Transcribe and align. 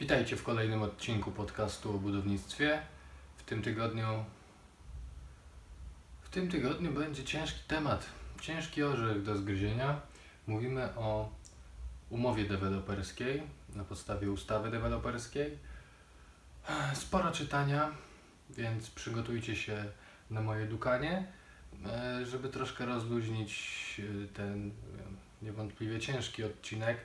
Witajcie 0.00 0.36
w 0.36 0.42
kolejnym 0.42 0.82
odcinku 0.82 1.30
podcastu 1.30 1.94
o 1.94 1.98
budownictwie. 1.98 2.82
W 3.36 3.42
tym 3.42 3.62
tygodniu 3.62 4.24
w 6.22 6.28
tym 6.28 6.50
tygodniu 6.50 6.92
będzie 6.92 7.24
ciężki 7.24 7.60
temat, 7.68 8.06
ciężki 8.40 8.82
orzech 8.82 9.22
do 9.22 9.36
zgryzienia. 9.36 10.00
Mówimy 10.46 10.94
o 10.96 11.32
umowie 12.10 12.44
deweloperskiej 12.44 13.42
na 13.74 13.84
podstawie 13.84 14.30
ustawy 14.30 14.70
deweloperskiej. 14.70 15.58
Sporo 16.94 17.32
czytania, 17.32 17.90
więc 18.50 18.90
przygotujcie 18.90 19.56
się 19.56 19.84
na 20.30 20.40
moje 20.40 20.66
dukanie, 20.66 21.26
e, 21.86 22.26
żeby 22.26 22.48
troszkę 22.48 22.86
rozluźnić 22.86 24.00
e, 24.00 24.28
ten 24.28 24.70
niewątpliwie 25.42 26.00
ciężki 26.00 26.44
odcinek 26.44 26.98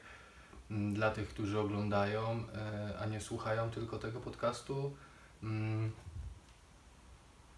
dla 0.93 1.11
tych, 1.11 1.29
którzy 1.29 1.59
oglądają, 1.59 2.43
e, 2.55 2.99
a 2.99 3.05
nie 3.05 3.21
słuchają 3.21 3.69
tylko 3.71 3.97
tego 3.99 4.19
podcastu. 4.19 4.95
mm, 5.43 5.91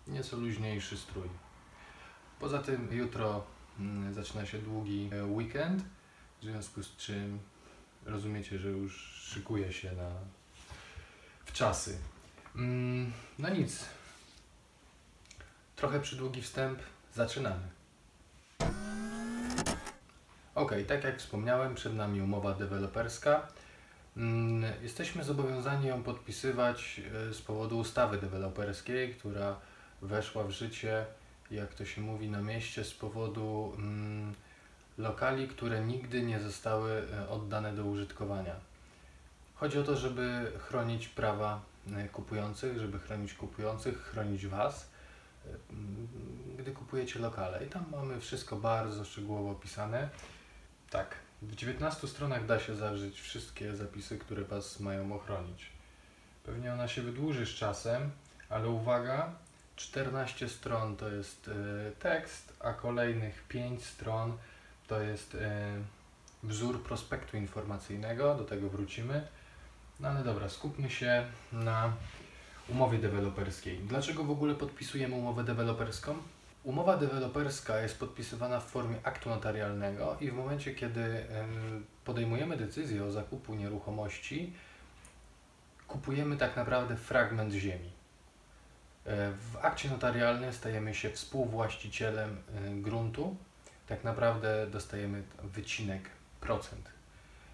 Nieco 0.07 0.37
luźniejszy 0.37 0.97
strój. 0.97 1.29
Poza 2.39 2.59
tym 2.59 2.87
jutro 2.91 3.43
mm, 3.79 4.13
zaczyna 4.13 4.45
się 4.45 4.57
długi 4.59 5.09
e, 5.13 5.25
weekend, 5.25 5.83
w 6.41 6.43
związku 6.43 6.83
z 6.83 6.95
czym 6.97 7.39
rozumiecie, 8.05 8.59
że 8.59 8.69
już 8.69 8.95
szykuję 9.23 9.73
się 9.73 9.91
na 9.91 10.09
w 11.45 11.51
czasy. 11.53 11.97
Mm, 12.55 13.11
No 13.39 13.49
nic. 13.49 13.85
Trochę 15.75 15.99
przydługi 15.99 16.41
wstęp. 16.41 16.79
Zaczynamy. 17.15 17.67
Ok, 20.55 20.73
tak 20.87 21.03
jak 21.03 21.17
wspomniałem, 21.17 21.75
przed 21.75 21.95
nami 21.95 22.21
umowa 22.21 22.53
deweloperska. 22.53 23.47
Mm, 24.17 24.71
Jesteśmy 24.83 25.23
zobowiązani 25.23 25.87
ją 25.87 26.03
podpisywać 26.03 27.01
e, 27.29 27.33
z 27.33 27.41
powodu 27.41 27.77
ustawy 27.77 28.17
deweloperskiej, 28.17 29.15
która 29.15 29.55
weszła 30.01 30.43
w 30.43 30.51
życie, 30.51 31.05
jak 31.51 31.73
to 31.73 31.85
się 31.85 32.01
mówi 32.01 32.29
na 32.29 32.41
mieście, 32.41 32.83
z 32.83 32.93
powodu 32.93 33.73
mm, 33.77 34.33
lokali, 34.97 35.47
które 35.47 35.85
nigdy 35.85 36.21
nie 36.21 36.39
zostały 36.39 36.91
e, 36.91 37.29
oddane 37.29 37.73
do 37.73 37.85
użytkowania. 37.85 38.55
Chodzi 39.55 39.79
o 39.79 39.83
to, 39.83 39.95
żeby 39.95 40.51
chronić 40.59 41.07
prawa 41.07 41.61
e, 41.95 42.07
kupujących, 42.09 42.79
żeby 42.79 42.99
chronić 42.99 43.33
kupujących, 43.33 43.97
chronić 44.03 44.47
Was, 44.47 44.89
gdy 46.57 46.71
kupujecie 46.71 47.19
lokale. 47.19 47.65
I 47.65 47.69
tam 47.69 47.85
mamy 47.91 48.19
wszystko 48.19 48.55
bardzo 48.55 49.05
szczegółowo 49.05 49.51
opisane. 49.51 50.09
Tak, 50.93 51.15
w 51.41 51.55
19 51.55 52.07
stronach 52.07 52.45
da 52.45 52.59
się 52.59 52.75
zawrzeć 52.75 53.21
wszystkie 53.21 53.75
zapisy, 53.75 54.17
które 54.17 54.43
Was 54.43 54.79
mają 54.79 55.15
ochronić. 55.15 55.69
Pewnie 56.45 56.73
ona 56.73 56.87
się 56.87 57.01
wydłuży 57.01 57.45
z 57.45 57.49
czasem, 57.49 58.11
ale 58.49 58.69
uwaga, 58.69 59.35
14 59.75 60.49
stron 60.49 60.95
to 60.95 61.09
jest 61.09 61.47
e, 61.47 61.91
tekst, 61.91 62.53
a 62.59 62.73
kolejnych 62.73 63.43
5 63.47 63.85
stron 63.85 64.37
to 64.87 65.01
jest 65.01 65.35
e, 65.35 65.65
wzór 66.43 66.83
prospektu 66.83 67.37
informacyjnego, 67.37 68.35
do 68.35 68.43
tego 68.43 68.69
wrócimy. 68.69 69.27
No 69.99 70.07
ale 70.09 70.23
dobra, 70.23 70.49
skupmy 70.49 70.89
się 70.89 71.25
na 71.51 71.93
umowie 72.69 72.97
deweloperskiej. 72.97 73.79
Dlaczego 73.79 74.23
w 74.23 74.31
ogóle 74.31 74.55
podpisujemy 74.55 75.15
umowę 75.15 75.43
deweloperską? 75.43 76.15
Umowa 76.63 76.97
deweloperska 76.97 77.81
jest 77.81 77.99
podpisywana 77.99 78.59
w 78.59 78.65
formie 78.65 78.95
aktu 79.03 79.29
notarialnego 79.29 80.17
i 80.21 80.31
w 80.31 80.33
momencie, 80.33 80.75
kiedy 80.75 81.01
em, 81.01 81.85
podejmujemy 82.05 82.57
decyzję 82.57 83.05
o 83.05 83.11
zakupu 83.11 83.55
nieruchomości, 83.55 84.53
kupujemy 85.87 86.37
tak 86.37 86.55
naprawdę 86.55 86.95
fragment 86.95 87.53
ziemi. 87.53 87.91
E, 89.05 89.31
W 89.31 89.57
akcie 89.61 89.89
notarialnym 89.89 90.53
stajemy 90.53 90.95
się 90.95 91.09
współwłaścicielem 91.09 92.37
e, 92.55 92.81
gruntu. 92.81 93.35
Tak 93.87 94.03
naprawdę 94.03 94.67
dostajemy 94.67 95.23
wycinek, 95.43 96.09
procent, 96.41 96.89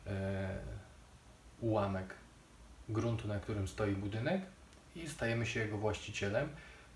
e, 0.08 0.58
ułamek 1.62 2.14
gruntu, 2.90 3.28
na 3.28 3.40
którym 3.40 3.68
stoi 3.68 3.92
budynek 3.96 4.42
i 4.96 5.09
stajemy 5.09 5.46
się 5.46 5.59
jego 5.59 5.78
właścicielem. 5.78 6.50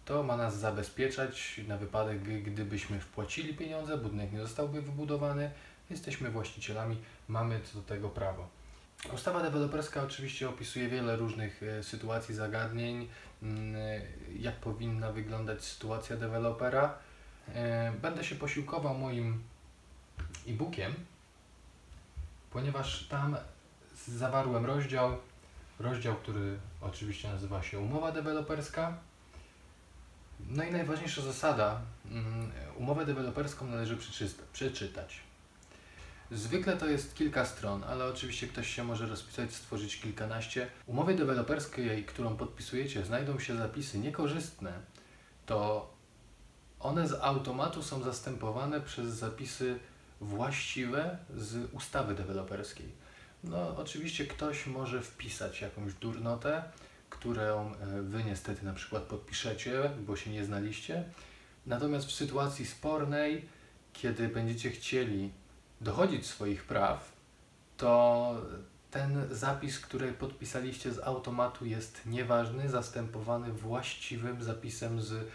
To 0.06 0.24
ma 0.24 0.38
nas 0.38 0.58
zabezpieczać 0.60 1.62
na 1.68 1.78
wypadek, 1.78 2.22
gdy- 2.24 2.42
gdybyśmy 2.42 3.00
wpłacili 3.00 3.54
pieniądze, 3.54 3.98
budynek 3.98 4.32
nie 4.32 4.40
zostałby 4.42 4.82
wybudowany, 4.82 5.52
jesteśmy 5.90 6.30
właścicielami, 6.32 6.98
mamy 7.28 7.60
co 7.62 7.78
do 7.80 7.84
tego 7.86 8.10
prawo. 8.10 8.48
Ustawa 9.14 9.44
deweloperska 9.44 10.04
oczywiście 10.04 10.50
opisuje 10.50 10.90
wiele 10.90 11.16
różnych 11.16 11.64
e, 11.64 11.84
sytuacji, 11.84 12.36
zagadnień, 12.36 13.08
mm, 13.44 13.76
e, 13.76 14.02
jak 14.40 14.56
powinna 14.56 15.12
wyglądać 15.12 15.64
sytuacja 15.64 16.18
dewelopera. 16.18 16.96
E, 17.56 17.92
Będę 18.02 18.24
się 18.24 18.36
posiłkował 18.36 18.94
moim 18.98 19.44
e-bookiem, 20.48 20.94
ponieważ 22.52 23.08
tam 23.08 23.38
zawarłem 24.08 24.66
rozdział, 24.66 25.18
rozdział, 25.80 26.16
który 26.16 26.58
oczywiście 26.82 27.28
nazywa 27.30 27.64
się 27.64 27.80
umowa 27.80 28.12
deweloperska. 28.12 28.98
No 30.50 30.64
i 30.64 30.72
najważniejsza 30.72 31.22
zasada, 31.22 31.82
mm, 32.12 32.52
umowę 32.78 33.06
deweloperską 33.06 33.68
należy 33.68 33.98
przeczytać. 34.54 35.20
Zwykle 36.32 36.78
to 36.78 36.88
jest 36.88 37.16
kilka 37.16 37.46
stron, 37.46 37.84
ale 37.84 38.06
oczywiście 38.06 38.48
ktoś 38.48 38.76
się 38.76 38.84
może 38.84 39.08
rozpisać, 39.08 39.54
stworzyć 39.54 40.02
kilkanaście. 40.02 40.68
Umowy 40.86 41.16
deweloperskiej, 41.16 42.06
którą 42.06 42.36
podpisujecie, 42.36 43.06
znajdą 43.06 43.40
się 43.40 43.58
zapisy 43.58 44.00
niekorzystne, 44.00 44.74
to 45.46 45.90
one 46.80 47.08
z 47.08 47.14
automatu 47.14 47.84
są 47.84 48.04
zastępowane 48.04 48.82
przez 48.82 49.14
zapisy 49.14 49.80
właściwe 50.22 51.18
z 51.38 51.74
ustawy 51.74 52.16
deweloperskiej. 52.16 52.88
No, 53.44 53.78
oczywiście 53.78 54.26
ktoś 54.26 54.68
może 54.68 55.02
wpisać 55.02 55.62
jakąś 55.62 55.94
durnotę, 55.94 56.64
którą 57.24 57.72
e, 57.72 58.02
wy 58.02 58.24
niestety 58.24 58.66
na 58.66 58.74
przykład 58.74 59.04
podpiszecie, 59.04 59.92
bo 60.08 60.16
się 60.16 60.32
nie 60.32 60.46
znaliście. 60.46 61.04
Natomiast 61.66 62.08
w 62.08 62.12
sytuacji 62.12 62.66
spornej, 62.66 63.46
kiedy 63.94 64.28
będziecie 64.28 64.70
chcieli 64.70 65.32
dochodzić 65.82 66.26
swoich 66.26 66.64
praw, 66.64 67.12
to 67.78 68.36
ten 68.92 69.28
zapis, 69.32 69.80
który 69.80 70.14
podpisaliście 70.14 70.92
z 70.92 71.00
automatu 71.00 71.66
jest 71.66 72.06
nieważny, 72.06 72.70
zastępowany 72.70 73.54
właściwym 73.54 74.44
zapisem 74.44 75.02
z 75.02 75.28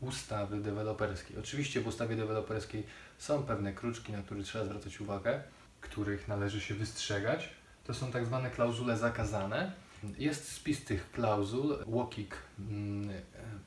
ustawy 0.00 0.60
deweloperskiej. 0.60 1.38
Oczywiście 1.38 1.80
w 1.80 1.86
ustawie 1.86 2.16
deweloperskiej 2.16 2.86
są 3.18 3.42
pewne 3.42 3.72
kruczki, 3.72 4.12
na 4.12 4.22
które 4.22 4.42
trzeba 4.42 4.64
zwracać 4.64 5.00
uwagę, 5.00 5.42
których 5.80 6.28
należy 6.28 6.60
się 6.60 6.74
wystrzegać. 6.74 7.48
To 7.84 7.94
są 7.94 8.12
tak 8.12 8.26
zwane 8.26 8.50
klauzule 8.50 8.96
zakazane. 8.96 9.85
Jest 10.18 10.52
spis 10.52 10.84
tych 10.84 11.10
klauzul. 11.10 11.78
Łokik 11.86 12.36
mm, 12.58 13.10
e, 13.10 13.12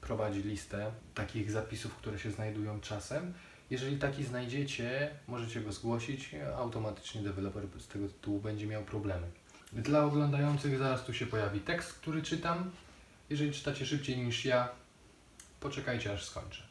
prowadzi 0.02 0.44
listę 0.44 0.92
takich 1.16 1.52
zapisów, 1.52 1.96
które 1.96 2.20
się 2.20 2.32
znajdują 2.32 2.80
czasem. 2.80 3.34
Jeżeli 3.70 3.98
taki 3.98 4.24
znajdziecie, 4.24 5.10
możecie 5.28 5.62
go 5.62 5.72
zgłosić, 5.72 6.36
automatycznie 6.58 7.22
deweloper 7.22 7.64
z 7.80 7.88
tego 7.88 8.08
tytułu 8.08 8.40
będzie 8.40 8.68
miał 8.68 8.84
problemy. 8.84 9.28
Dla 9.74 10.06
oglądających 10.06 10.78
zaraz 10.78 11.06
tu 11.06 11.14
się 11.14 11.26
pojawi 11.26 11.60
tekst, 11.60 11.94
który 11.94 12.22
czytam. 12.22 12.72
Jeżeli 13.30 13.52
czytacie 13.52 13.86
szybciej 13.86 14.18
niż 14.18 14.46
ja, 14.46 14.70
poczekajcie 15.60 16.14
aż 16.14 16.26
skończę. 16.26 16.69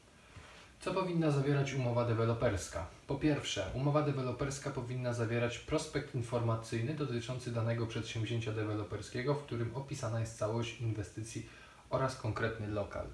Co 0.81 0.95
powinna 0.95 1.31
zawierać 1.31 1.75
umowa 1.75 2.05
deweloperska? 2.05 2.87
Po 3.07 3.15
pierwsze, 3.15 3.71
umowa 3.75 4.03
deweloperska 4.03 4.71
powinna 4.71 5.13
zawierać 5.13 5.59
prospekt 5.59 6.15
informacyjny 6.15 6.95
dotyczący 6.95 7.53
danego 7.53 7.87
przedsięwzięcia 7.87 8.53
deweloperskiego, 8.53 9.35
w 9.35 9.43
którym 9.43 9.77
opisana 9.77 10.21
jest 10.21 10.39
całość 10.39 10.81
inwestycji 10.81 11.47
oraz 11.91 12.17
konkretny 12.17 12.69
lokal. 12.69 13.07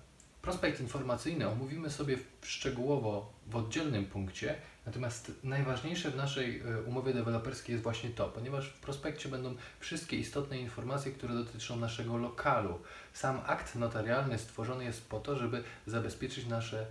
Prospekt 0.43 0.81
informacyjny 0.81 1.49
omówimy 1.49 1.91
sobie 1.91 2.19
szczegółowo 2.43 3.33
w 3.47 3.57
oddzielnym 3.57 4.05
punkcie, 4.05 4.55
natomiast 4.87 5.33
najważniejsze 5.45 6.11
w 6.11 6.17
naszej 6.17 6.61
e, 6.61 6.83
umowie 6.83 7.15
deweloperskiej 7.15 7.73
jest 7.73 7.83
właśnie 7.83 8.11
to, 8.11 8.29
ponieważ 8.29 8.69
w 8.69 8.81
prospekcie 8.81 9.29
będą 9.29 9.55
wszystkie 9.81 10.17
istotne 10.17 10.59
informacje, 10.59 11.13
które 11.13 11.35
dotyczą 11.35 11.77
naszego 11.77 12.17
lokalu. 12.17 12.79
Sam 13.13 13.41
akt 13.47 13.75
notarialny 13.75 14.39
stworzony 14.39 14.85
jest 14.85 15.09
po 15.09 15.21
to, 15.21 15.37
żeby 15.37 15.63
zabezpieczyć 15.87 16.47
nasz 16.47 16.75
e, 16.75 16.87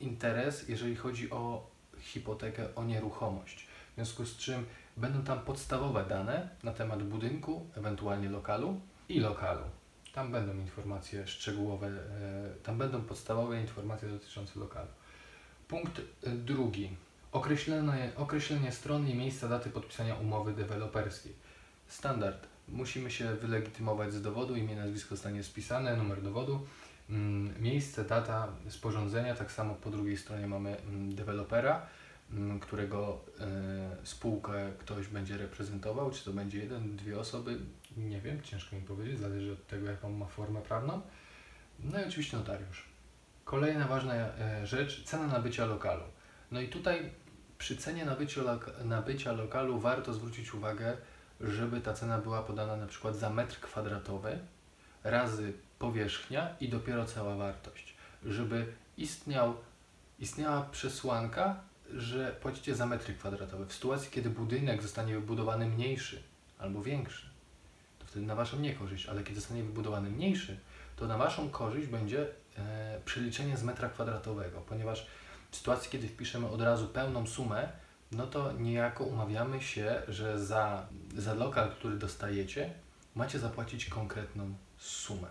interes, 0.00 0.68
jeżeli 0.68 0.96
chodzi 0.96 1.30
o 1.30 1.70
hipotekę, 1.98 2.74
o 2.74 2.84
nieruchomość. 2.84 3.66
W 3.92 3.94
związku 3.94 4.24
z 4.24 4.36
czym 4.36 4.66
będą 4.96 5.22
tam 5.22 5.40
podstawowe 5.40 6.04
dane 6.04 6.48
na 6.62 6.72
temat 6.72 7.02
budynku, 7.02 7.66
ewentualnie 7.76 8.28
lokalu 8.28 8.80
i 9.08 9.20
lokalu. 9.20 9.62
Tam 10.12 10.32
będą 10.32 10.54
informacje 10.54 11.26
szczegółowe, 11.26 11.86
e, 11.86 11.92
tam 12.62 12.78
będą 12.78 13.02
podstawowe 13.02 13.60
informacje 13.60 14.08
dotyczące 14.08 14.60
lokalu. 14.60 14.88
Punkt 15.68 15.98
e, 15.98 16.30
drugi. 16.30 16.96
Określenie, 17.32 18.12
określenie 18.16 18.72
stron 18.72 19.08
i 19.08 19.14
miejsca 19.14 19.48
daty 19.48 19.70
podpisania 19.70 20.14
umowy 20.14 20.52
deweloperskiej. 20.52 21.32
Standard. 21.88 22.46
musimy 22.68 23.10
się 23.10 23.34
wylegitymować 23.34 24.12
z 24.12 24.22
dowodu, 24.22 24.56
imię, 24.56 24.76
nazwisko 24.76 25.16
zostanie 25.16 25.42
spisane, 25.42 25.96
numer 25.96 26.22
dowodu, 26.22 26.66
miejsce, 27.60 28.04
data 28.04 28.48
sporządzenia, 28.68 29.34
tak 29.34 29.52
samo 29.52 29.74
po 29.74 29.90
drugiej 29.90 30.16
stronie 30.16 30.46
mamy 30.46 30.76
mm, 30.76 31.14
dewelopera, 31.14 31.86
mm, 32.32 32.60
którego 32.60 33.20
e, 33.40 34.06
spółkę 34.06 34.72
ktoś 34.78 35.06
będzie 35.06 35.36
reprezentował, 35.36 36.10
czy 36.10 36.24
to 36.24 36.32
będzie 36.32 36.58
jeden, 36.58 36.96
dwie 36.96 37.18
osoby, 37.18 37.58
nie 37.96 38.20
wiem, 38.20 38.42
ciężko 38.42 38.76
mi 38.76 38.82
powiedzieć, 38.82 39.18
zależy 39.18 39.52
od 39.52 39.66
tego, 39.66 39.90
jaką 39.90 40.10
ma 40.10 40.26
formę 40.26 40.60
prawną. 40.60 41.00
No 41.84 42.02
i 42.02 42.04
oczywiście 42.04 42.36
notariusz. 42.36 42.84
Kolejna 43.44 43.88
ważna 43.88 44.14
e, 44.14 44.66
rzecz, 44.66 45.04
cena 45.04 45.26
nabycia 45.26 45.66
lokalu. 45.66 46.04
No 46.50 46.60
i 46.60 46.68
tutaj 46.68 47.10
przy 47.58 47.76
cenie 47.76 48.04
nabycia, 48.04 48.40
nabycia 48.84 49.32
lokalu 49.32 49.80
warto 49.80 50.14
zwrócić 50.14 50.54
uwagę, 50.54 50.96
żeby 51.40 51.80
ta 51.80 51.92
cena 51.92 52.18
była 52.18 52.42
podana 52.42 52.76
na 52.76 52.86
przykład 52.86 53.16
za 53.16 53.30
metr 53.30 53.60
kwadratowy 53.60 54.38
razy 55.04 55.52
powierzchnia 55.78 56.56
i 56.60 56.68
dopiero 56.68 57.04
cała 57.04 57.36
wartość. 57.36 57.94
Żeby 58.24 58.66
istniał, 58.96 59.54
istniała 60.18 60.62
przesłanka, 60.62 61.60
że 61.94 62.36
płacicie 62.42 62.74
za 62.74 62.86
metry 62.86 63.14
kwadratowe. 63.14 63.66
W 63.66 63.72
sytuacji, 63.72 64.10
kiedy 64.10 64.30
budynek 64.30 64.82
zostanie 64.82 65.14
wybudowany 65.14 65.66
mniejszy 65.66 66.22
albo 66.58 66.82
większy, 66.82 67.26
to 67.98 68.06
wtedy 68.06 68.26
na 68.26 68.34
Waszą 68.34 68.58
niekorzyść, 68.58 69.06
ale 69.06 69.22
kiedy 69.22 69.40
zostanie 69.40 69.62
wybudowany 69.62 70.10
mniejszy, 70.10 70.58
to 70.96 71.06
na 71.06 71.18
Waszą 71.18 71.50
korzyść 71.50 71.86
będzie 71.86 72.26
e, 72.58 73.00
przeliczenie 73.04 73.56
z 73.56 73.62
metra 73.62 73.88
kwadratowego, 73.88 74.60
ponieważ 74.60 75.06
w 75.50 75.56
sytuacji, 75.56 75.90
kiedy 75.90 76.08
wpiszemy 76.08 76.48
od 76.48 76.60
razu 76.60 76.88
pełną 76.88 77.26
sumę, 77.26 77.68
no 78.12 78.26
to 78.26 78.52
niejako 78.52 79.04
umawiamy 79.04 79.62
się, 79.62 80.02
że 80.08 80.44
za, 80.44 80.86
za 81.16 81.34
lokal, 81.34 81.70
który 81.70 81.96
dostajecie, 81.96 82.74
macie 83.14 83.38
zapłacić 83.38 83.86
konkretną 83.86 84.54
sumę. 84.80 85.28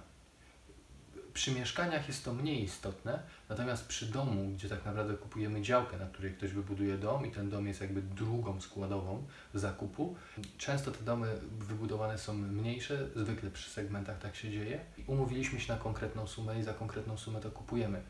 Przy 1.34 1.52
mieszkaniach 1.52 2.08
jest 2.08 2.26
to 2.26 2.34
mniej 2.34 2.64
istotne, 2.64 3.20
natomiast 3.50 3.88
przy 3.88 4.06
domu, 4.06 4.50
gdzie 4.54 4.70
tak 4.70 4.86
naprawdę 4.86 5.14
kupujemy 5.14 5.62
działkę, 5.62 5.98
na 5.98 6.06
której 6.06 6.34
ktoś 6.34 6.52
wybuduje 6.52 6.98
dom 6.98 7.26
i 7.26 7.32
ten 7.32 7.50
dom 7.50 7.68
jest 7.68 7.82
jakby 7.82 8.02
drugą 8.02 8.62
składową 8.62 9.24
zakupu, 9.54 10.16
często 10.58 10.92
te 10.92 11.04
domy 11.04 11.40
wybudowane 11.60 12.18
są 12.18 12.34
mniejsze, 12.34 13.08
zwykle 13.16 13.52
przy 13.52 13.70
segmentach 13.70 14.20
tak 14.20 14.36
się 14.36 14.52
dzieje. 14.52 14.80
Umówiliśmy 15.08 15.60
się 15.60 15.74
na 15.74 15.80
konkretną 15.80 16.28
sumę 16.28 16.60
i 16.60 16.64
za 16.64 16.74
konkretną 16.74 17.18
sumę 17.18 17.40
to 17.40 17.52
kupujemy. 17.52 18.02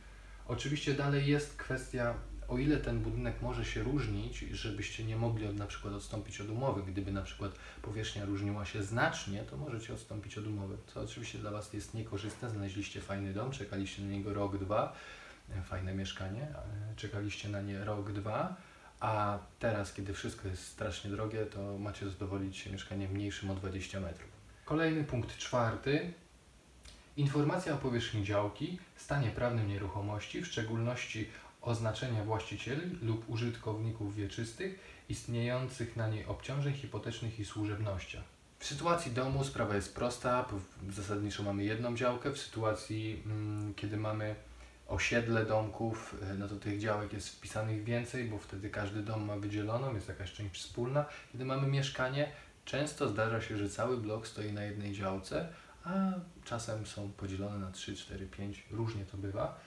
Oczywiście 0.48 0.94
dalej 0.94 1.28
jest 1.28 1.58
kwestia, 1.58 2.14
o 2.50 2.58
ile 2.58 2.78
ten 2.78 3.00
budynek 3.00 3.42
może 3.42 3.66
się 3.66 3.84
różnić, 3.84 4.40
żebyście 4.40 5.04
nie 5.04 5.18
mogli 5.18 5.48
od, 5.48 5.56
na 5.56 5.68
przykład 5.68 5.94
odstąpić 5.94 6.42
od 6.42 6.50
umowy. 6.50 6.84
Gdyby 6.92 7.12
na 7.12 7.22
przykład 7.22 7.52
powierzchnia 7.82 8.26
różniła 8.26 8.66
się 8.66 8.84
znacznie, 8.84 9.44
to 9.44 9.58
możecie 9.58 9.94
odstąpić 9.94 10.38
od 10.38 10.48
umowy, 10.48 10.78
co 10.88 11.02
oczywiście 11.02 11.40
dla 11.40 11.52
Was 11.52 11.74
jest 11.74 11.94
niekorzystne. 11.94 12.50
Znaleźliście 12.50 13.02
fajny 13.02 13.34
dom, 13.34 13.52
czekaliście 13.52 14.02
na 14.02 14.12
niego 14.12 14.34
rok, 14.34 14.58
dwa, 14.58 14.96
e, 15.50 15.62
fajne 15.62 15.94
mieszkanie, 15.94 16.42
e, 16.42 16.96
czekaliście 16.96 17.50
na 17.50 17.62
nie 17.62 17.84
rok, 17.84 18.12
dwa, 18.12 18.56
a 19.00 19.40
teraz, 19.60 19.94
kiedy 19.94 20.14
wszystko 20.14 20.48
jest 20.48 20.68
strasznie 20.68 21.12
drogie, 21.12 21.46
to 21.46 21.78
macie 21.78 22.10
zadowolić 22.10 22.58
się 22.58 22.72
mieszkaniem 22.72 23.12
mniejszym 23.12 23.50
o 23.50 23.56
20 23.56 24.00
metrów. 24.00 24.30
Kolejny 24.66 25.04
punkt 25.04 25.38
czwarty. 25.38 26.14
Informacja 27.18 27.74
o 27.74 27.78
powierzchni 27.78 28.24
działki, 28.24 28.80
stanie 28.96 29.30
prawnym 29.30 29.68
nieruchomości, 29.68 30.42
w 30.42 30.48
szczególności 30.48 31.30
oznaczenia 31.62 32.24
właścicieli 32.24 32.98
lub 33.02 33.30
użytkowników 33.30 34.16
wieczystych, 34.16 34.80
istniejących 35.10 35.96
na 35.96 36.08
niej 36.08 36.26
obciążeń 36.26 36.74
hipotecznych 36.74 37.40
i 37.40 37.46
służebnościach. 37.46 38.24
W 38.60 38.66
sytuacji 38.66 39.12
domu 39.12 39.44
sprawa 39.44 39.76
jest 39.76 39.96
prosta, 39.96 40.46
zasadniczo 40.90 41.44
mamy 41.44 41.64
jedną 41.64 41.96
działkę. 41.96 42.32
W 42.32 42.38
sytuacji, 42.38 43.24
mm, 43.26 43.74
kiedy 43.74 43.98
mamy 43.98 44.36
osiedle 44.88 45.46
domków, 45.46 46.16
e, 46.22 46.34
no 46.34 46.48
to 46.48 46.56
tych 46.56 46.80
działek 46.80 47.14
jest 47.14 47.30
wpisanych 47.30 47.84
więcej, 47.84 48.26
bo 48.26 48.38
wtedy 48.38 48.70
każdy 48.70 49.02
dom 49.02 49.26
ma 49.26 49.36
wydzieloną, 49.36 49.96
jest 49.96 50.08
jakaś 50.08 50.34
część 50.34 50.56
wspólna. 50.56 51.06
Kiedy 51.32 51.46
mamy 51.46 51.68
mieszkanie, 51.68 52.32
często 52.66 53.10
zdarza 53.10 53.42
się, 53.42 53.58
że 53.58 53.70
cały 53.70 53.98
blok 53.98 54.28
stoi 54.28 54.54
na 54.54 54.64
jednej 54.64 54.94
działce, 54.94 55.50
a 55.84 56.12
czasem 56.44 56.86
są 56.86 57.12
podzielone 57.12 57.60
na 57.60 57.72
3, 57.72 57.96
4, 57.96 58.28
5, 58.28 58.64
różnie 58.72 59.06
to 59.06 59.18
bywa. 59.18 59.60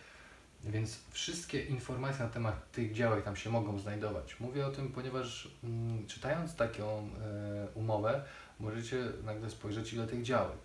Więc 0.64 0.98
wszystkie 1.10 1.64
informacje 1.64 2.24
na 2.24 2.30
temat 2.30 2.72
tych 2.72 2.92
działek 2.92 3.24
tam 3.24 3.36
się 3.36 3.50
mogą 3.50 3.78
znajdować. 3.78 4.40
Mówię 4.40 4.66
o 4.66 4.70
tym, 4.70 4.92
ponieważ 4.92 5.48
mm, 5.64 6.06
czytając 6.06 6.56
taką 6.56 6.84
e, 6.84 7.68
umowę, 7.74 8.24
możecie 8.60 9.04
nagle 9.24 9.50
spojrzeć, 9.50 9.92
ile 9.92 10.06
tych 10.06 10.22
działek. 10.22 10.58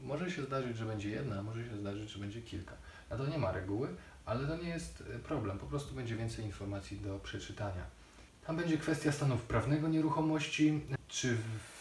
Może 0.00 0.30
się 0.30 0.42
zdarzyć, 0.42 0.76
że 0.76 0.84
będzie 0.84 1.10
jedna, 1.10 1.42
może 1.42 1.64
się 1.64 1.76
zdarzyć, 1.76 2.10
że 2.10 2.18
będzie 2.18 2.42
kilka. 2.42 2.74
Na 3.10 3.16
to 3.16 3.26
nie 3.26 3.38
ma 3.38 3.52
reguły, 3.52 3.88
ale 4.26 4.46
to 4.46 4.56
nie 4.56 4.68
jest 4.68 5.04
e, 5.14 5.18
problem. 5.18 5.58
Po 5.58 5.66
prostu 5.66 5.94
będzie 5.94 6.16
więcej 6.16 6.44
informacji 6.44 7.00
do 7.00 7.18
przeczytania. 7.18 7.84
Tam 8.46 8.56
będzie 8.56 8.78
kwestia 8.78 9.12
stanów 9.12 9.42
prawnego 9.42 9.88
nieruchomości, 9.88 10.80
czy 11.08 11.36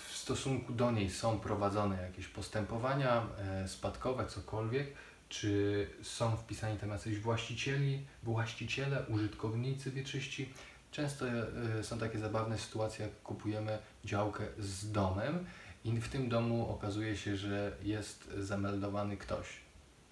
w 0.10 0.18
stosunku 0.18 0.74
do 0.74 0.92
niej 0.92 1.10
są 1.10 1.40
prowadzone 1.40 2.02
jakieś 2.02 2.28
postępowania 2.28 3.28
e, 3.38 3.68
spadkowe, 3.68 4.26
cokolwiek, 4.26 4.88
czy 5.30 5.88
są 6.02 6.38
wpisani 6.38 6.78
tam 6.78 6.90
jacyś 6.90 7.20
właścicieli, 7.20 8.06
właściciele, 8.24 9.06
użytkownicy 9.10 9.92
wieczyści. 9.92 10.50
Często 10.92 11.26
e, 11.28 11.84
są 11.84 12.00
takie 12.00 12.20
zabawne 12.20 12.58
sytuacje, 12.58 13.06
jak 13.06 13.22
kupujemy 13.22 13.78
działkę 14.06 14.44
z 14.60 14.92
domem 14.92 15.46
i 15.86 15.92
w 16.02 16.10
tym 16.10 16.30
domu 16.30 16.70
okazuje 16.70 17.18
się, 17.18 17.38
że 17.38 17.78
jest 17.84 18.30
zameldowany 18.38 19.18
ktoś. 19.18 19.48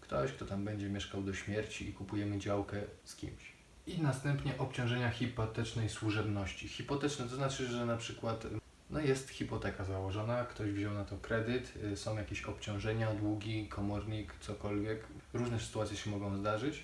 Ktoś, 0.02 0.32
kto 0.32 0.46
tam 0.46 0.66
będzie 0.66 0.90
mieszkał 0.90 1.24
do 1.24 1.34
śmierci 1.34 1.90
i 1.90 1.94
kupujemy 1.94 2.40
działkę 2.40 2.82
z 3.04 3.16
kimś. 3.16 3.56
I 3.88 4.02
następnie 4.02 4.58
obciążenia 4.58 5.10
hipotecznej 5.10 5.90
służebności. 5.90 6.68
Hipoteczne 6.68 7.28
to 7.28 7.36
znaczy, 7.36 7.68
że 7.68 7.86
na 7.86 7.98
przykład 7.98 8.48
no 8.90 9.00
jest 9.00 9.30
hipoteka 9.30 9.86
założona, 9.86 10.46
ktoś 10.46 10.72
wziął 10.72 10.94
na 10.94 11.06
to 11.06 11.18
kredyt, 11.18 11.74
y, 11.84 11.98
są 11.98 12.18
jakieś 12.18 12.44
obciążenia, 12.44 13.14
długi, 13.14 13.68
komornik, 13.68 14.34
cokolwiek. 14.40 15.04
Różne 15.34 15.60
sytuacje 15.60 15.98
się 15.98 16.10
mogą 16.10 16.38
zdarzyć. 16.38 16.84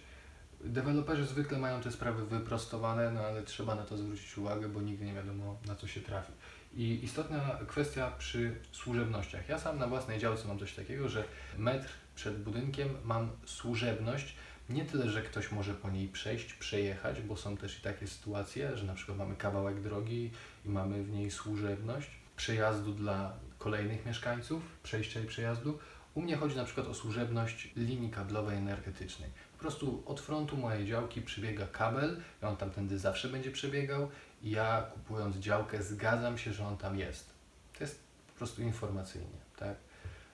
Deweloperzy 0.64 1.26
zwykle 1.26 1.58
mają 1.58 1.82
te 1.82 1.92
sprawy 1.92 2.26
wyprostowane, 2.26 3.12
no 3.12 3.20
ale 3.20 3.44
trzeba 3.44 3.76
na 3.76 3.84
to 3.84 3.98
zwrócić 3.98 4.38
uwagę, 4.38 4.70
bo 4.70 4.82
nigdy 4.82 5.06
nie 5.06 5.14
wiadomo 5.14 5.58
na 5.66 5.76
co 5.76 5.88
się 5.88 6.02
trafi. 6.02 6.32
I 6.76 7.00
istotna 7.04 7.60
kwestia 7.68 8.12
przy 8.18 8.56
służebnościach. 8.72 9.50
Ja 9.50 9.60
sam 9.60 9.80
na 9.80 9.88
własnej 9.88 10.20
działce 10.20 10.48
mam 10.48 10.60
coś 10.60 10.74
takiego, 10.74 11.10
że 11.10 11.24
metr 11.58 11.90
przed 12.16 12.44
budynkiem 12.44 12.90
mam 13.04 13.32
służebność. 13.46 14.36
Nie 14.74 14.86
tyle, 14.86 15.10
że 15.10 15.22
ktoś 15.22 15.52
może 15.52 15.74
po 15.74 15.90
niej 15.90 16.08
przejść, 16.08 16.54
przejechać, 16.54 17.22
bo 17.22 17.38
są 17.38 17.58
też 17.58 17.80
i 17.80 17.82
takie 17.82 18.08
sytuacje, 18.08 18.78
że 18.78 18.86
na 18.86 18.94
przykład 18.94 19.18
mamy 19.18 19.36
kawałek 19.36 19.82
drogi 19.82 20.32
i 20.66 20.70
mamy 20.70 21.04
w 21.04 21.12
niej 21.12 21.32
służebność 21.32 22.10
przejazdu 22.36 22.94
dla 22.94 23.34
kolejnych 23.58 24.06
mieszkańców, 24.06 24.64
przejścia 24.84 25.20
i 25.20 25.26
przejazdu. 25.26 25.80
U 26.14 26.22
mnie 26.22 26.36
chodzi 26.36 26.56
na 26.56 26.66
przykład 26.66 26.88
o 26.88 26.94
służebność 26.94 27.72
linii 27.76 28.10
kablowej 28.10 28.58
energetycznej. 28.58 29.30
Po 29.54 29.60
prostu 29.60 30.04
od 30.06 30.20
frontu 30.20 30.58
mojej 30.58 30.88
działki 30.88 31.22
przebiega 31.22 31.68
kabel 31.68 32.22
i 32.42 32.46
on 32.46 32.58
tamtędy 32.58 33.00
zawsze 33.00 33.30
będzie 33.30 33.52
przebiegał 33.52 34.10
i 34.42 34.52
ja 34.52 34.82
kupując 34.82 35.36
działkę 35.36 35.84
zgadzam 35.84 36.38
się, 36.38 36.54
że 36.54 36.68
on 36.68 36.78
tam 36.78 37.00
jest. 37.00 37.34
To 37.78 37.84
jest 37.84 38.00
po 38.28 38.34
prostu 38.34 38.62
informacyjnie, 38.62 39.38
tak? 39.58 39.76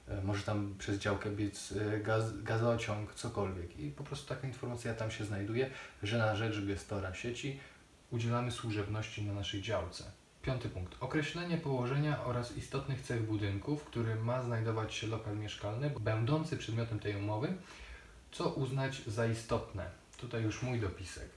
E, 0.08 0.22
Może 0.22 0.44
tam 0.44 0.76
przez 0.78 0.98
działkę 1.00 1.30
biec 1.32 1.72
e, 1.72 2.00
gaz, 2.00 2.42
gazociąg, 2.42 3.14
cokolwiek. 3.14 3.80
I 3.80 3.92
po 3.92 4.04
prostu 4.04 4.28
taka 4.30 4.48
informacja 4.48 4.94
tam 4.94 5.12
się 5.12 5.26
znajduje, 5.26 5.70
że 6.04 6.18
na 6.18 6.36
rzecz 6.36 6.66
gestora 6.66 7.14
sieci 7.14 7.60
udzielamy 8.12 8.52
służebności 8.52 9.24
na 9.24 9.34
naszej 9.34 9.62
działce. 9.62 10.04
Piąty 10.42 10.70
punkt. 10.70 10.96
Określenie 11.00 11.58
położenia 11.58 12.24
oraz 12.24 12.58
istotnych 12.58 13.02
cech 13.02 13.24
budynku, 13.26 13.78
w 13.78 13.84
którym 13.84 14.24
ma 14.26 14.42
znajdować 14.44 14.94
się 14.94 15.08
lokal 15.08 15.38
mieszkalny, 15.38 15.92
będący 16.00 16.58
przedmiotem 16.58 17.00
tej 17.00 17.16
umowy, 17.16 17.54
co 18.32 18.50
uznać 18.50 19.02
za 19.08 19.26
istotne. 19.28 19.90
Tutaj 20.18 20.44
już 20.44 20.62
mój 20.64 20.80
dopisek. 20.80 21.30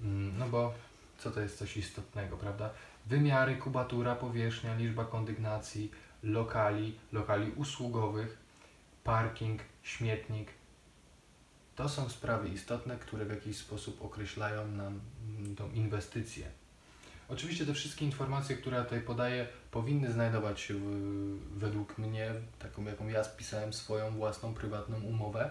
Mm, 0.00 0.38
No 0.38 0.48
bo 0.48 0.74
co 1.18 1.30
to 1.30 1.40
jest 1.40 1.58
coś 1.58 1.76
istotnego, 1.76 2.36
prawda? 2.36 2.70
Wymiary, 3.06 3.56
kubatura, 3.56 4.14
powierzchnia, 4.16 4.74
liczba 4.76 5.04
kondygnacji, 5.04 5.90
lokali, 6.22 6.98
lokali 7.12 7.52
usługowych, 7.52 8.38
parking, 9.04 9.60
śmietnik. 9.82 10.48
To 11.76 11.88
są 11.88 12.08
sprawy 12.08 12.48
istotne, 12.48 12.96
które 12.96 13.24
w 13.24 13.30
jakiś 13.30 13.56
sposób 13.56 14.04
określają 14.04 14.68
nam 14.68 15.00
mm, 15.38 15.56
tą 15.56 15.70
inwestycję. 15.70 16.46
Oczywiście 17.28 17.66
te 17.66 17.74
wszystkie 17.74 18.04
informacje, 18.04 18.56
które 18.56 18.76
ja 18.76 18.84
tutaj 18.84 19.00
podaję, 19.00 19.46
powinny 19.70 20.12
znajdować 20.12 20.60
się 20.60 20.74
w, 20.74 21.58
według 21.58 21.98
mnie, 21.98 22.32
taką 22.58 22.84
jaką 22.84 23.08
ja 23.08 23.24
spisałem 23.24 23.72
swoją 23.72 24.10
własną 24.10 24.54
prywatną 24.54 25.00
umowę, 25.00 25.50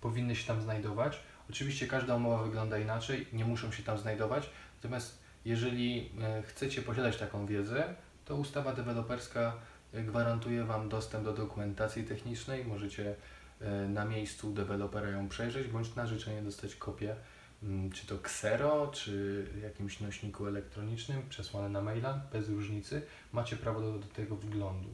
powinny 0.00 0.36
się 0.36 0.46
tam 0.46 0.62
znajdować. 0.62 1.20
Oczywiście 1.50 1.86
każda 1.86 2.14
umowa 2.14 2.42
wygląda 2.42 2.78
inaczej, 2.78 3.26
nie 3.32 3.44
muszą 3.44 3.72
się 3.72 3.82
tam 3.82 3.98
znajdować, 3.98 4.50
natomiast 4.76 5.22
jeżeli 5.44 6.10
e, 6.20 6.42
chcecie 6.42 6.82
posiadać 6.82 7.16
taką 7.16 7.46
wiedzę, 7.46 7.94
to 8.24 8.36
ustawa 8.36 8.72
deweloperska 8.72 9.52
gwarantuje 9.94 10.64
Wam 10.64 10.88
dostęp 10.88 11.24
do 11.24 11.32
dokumentacji 11.32 12.04
technicznej. 12.04 12.64
Możecie 12.64 13.14
y, 13.62 13.88
na 13.88 14.04
miejscu 14.04 14.52
dewelopera 14.52 15.08
ją 15.08 15.28
przejrzeć, 15.28 15.68
bądź 15.68 15.94
na 15.94 16.06
życzenie 16.06 16.42
dostać 16.42 16.74
kopię, 16.74 17.16
mm, 17.62 17.90
czy 17.90 18.06
to 18.06 18.18
ksero, 18.18 18.86
czy 18.86 19.46
jakimś 19.62 20.00
nośniku 20.00 20.46
elektronicznym, 20.46 21.28
przesłane 21.28 21.68
na 21.68 21.80
maila, 21.80 22.20
bez 22.32 22.48
różnicy. 22.48 23.02
Macie 23.32 23.56
prawo 23.56 23.80
do, 23.80 23.98
do 23.98 24.06
tego 24.06 24.36
wglądu. 24.36 24.88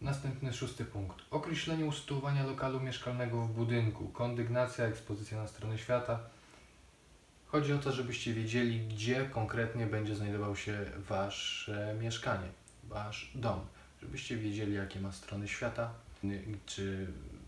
Następny 0.00 0.52
szósty 0.52 0.84
punkt. 0.84 1.16
Określenie 1.30 1.84
usytuowania 1.84 2.46
lokalu 2.46 2.80
mieszkalnego 2.80 3.42
w 3.42 3.52
budynku. 3.52 4.08
Kondygnacja, 4.08 4.84
ekspozycja 4.84 5.38
na 5.38 5.48
stronę 5.48 5.78
świata. 5.78 6.20
Chodzi 7.46 7.72
o 7.72 7.78
to, 7.78 7.92
żebyście 7.92 8.34
wiedzieli, 8.34 8.80
gdzie 8.80 9.24
konkretnie 9.24 9.86
będzie 9.86 10.14
znajdował 10.14 10.56
się 10.56 10.84
Wasze 10.96 11.96
mieszkanie, 12.00 12.48
Wasz 12.84 13.32
dom. 13.34 13.60
Żebyście 14.02 14.36
wiedzieli, 14.36 14.74
jakie 14.74 15.00
ma 15.00 15.12
strony 15.12 15.48
świata, 15.48 15.94
czy 16.66 17.06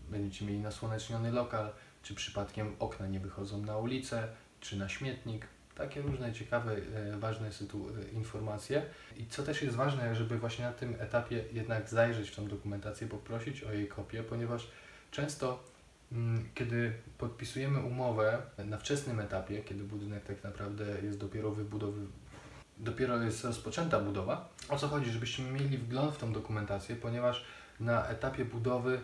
będziecie 0.09 0.45
mieli 0.45 0.59
nasłoneczniony 0.59 1.31
lokal, 1.31 1.71
czy 2.03 2.15
przypadkiem 2.15 2.75
okna 2.79 3.07
nie 3.07 3.19
wychodzą 3.19 3.61
na 3.61 3.77
ulicę, 3.77 4.27
czy 4.59 4.77
na 4.77 4.89
śmietnik. 4.89 5.47
Takie 5.75 6.01
różne 6.01 6.33
ciekawe, 6.33 6.75
e, 6.95 7.17
ważne 7.17 7.47
e, 7.47 8.09
informacje. 8.13 8.85
I 9.17 9.25
co 9.25 9.43
też 9.43 9.61
jest 9.61 9.75
ważne, 9.75 10.15
żeby 10.15 10.39
właśnie 10.39 10.65
na 10.65 10.71
tym 10.71 10.95
etapie 10.99 11.43
jednak 11.53 11.89
zajrzeć 11.89 12.29
w 12.29 12.35
tą 12.35 12.47
dokumentację, 12.47 13.07
poprosić 13.07 13.63
o 13.63 13.73
jej 13.73 13.87
kopię, 13.87 14.23
ponieważ 14.23 14.67
często 15.11 15.63
mm, 16.11 16.49
kiedy 16.55 16.93
podpisujemy 17.17 17.79
umowę 17.79 18.41
na 18.65 18.77
wczesnym 18.77 19.19
etapie, 19.19 19.63
kiedy 19.63 19.83
budynek 19.83 20.25
tak 20.25 20.43
naprawdę 20.43 20.85
jest 21.03 21.17
dopiero 21.17 21.51
wybudowy, 21.51 22.01
dopiero 22.79 23.23
jest 23.23 23.43
rozpoczęta 23.43 23.99
budowa, 23.99 24.49
o 24.69 24.77
co 24.77 24.87
chodzi, 24.87 25.11
żebyście 25.11 25.43
mieli 25.43 25.77
wgląd 25.77 26.15
w 26.15 26.17
tą 26.17 26.33
dokumentację, 26.33 26.95
ponieważ 26.95 27.45
na 27.79 28.07
etapie 28.07 28.45
budowy 28.45 28.99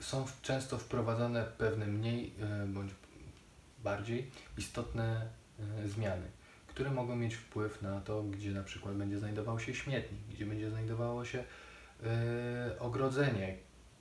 są 0.00 0.26
często 0.42 0.78
wprowadzane 0.78 1.44
pewne 1.44 1.86
mniej 1.86 2.34
e, 2.40 2.66
bądź 2.66 2.90
bardziej 3.84 4.30
istotne 4.58 5.26
e, 5.60 5.88
zmiany, 5.88 6.26
które 6.66 6.90
mogą 6.90 7.16
mieć 7.16 7.34
wpływ 7.34 7.82
na 7.82 8.00
to, 8.00 8.22
gdzie 8.22 8.50
na 8.50 8.62
przykład 8.62 8.94
będzie 8.94 9.18
znajdował 9.18 9.60
się 9.60 9.74
śmietnik, 9.74 10.20
gdzie 10.30 10.46
będzie 10.46 10.70
znajdowało 10.70 11.24
się 11.24 11.44
e, 12.04 12.78
ogrodzenie, 12.78 13.56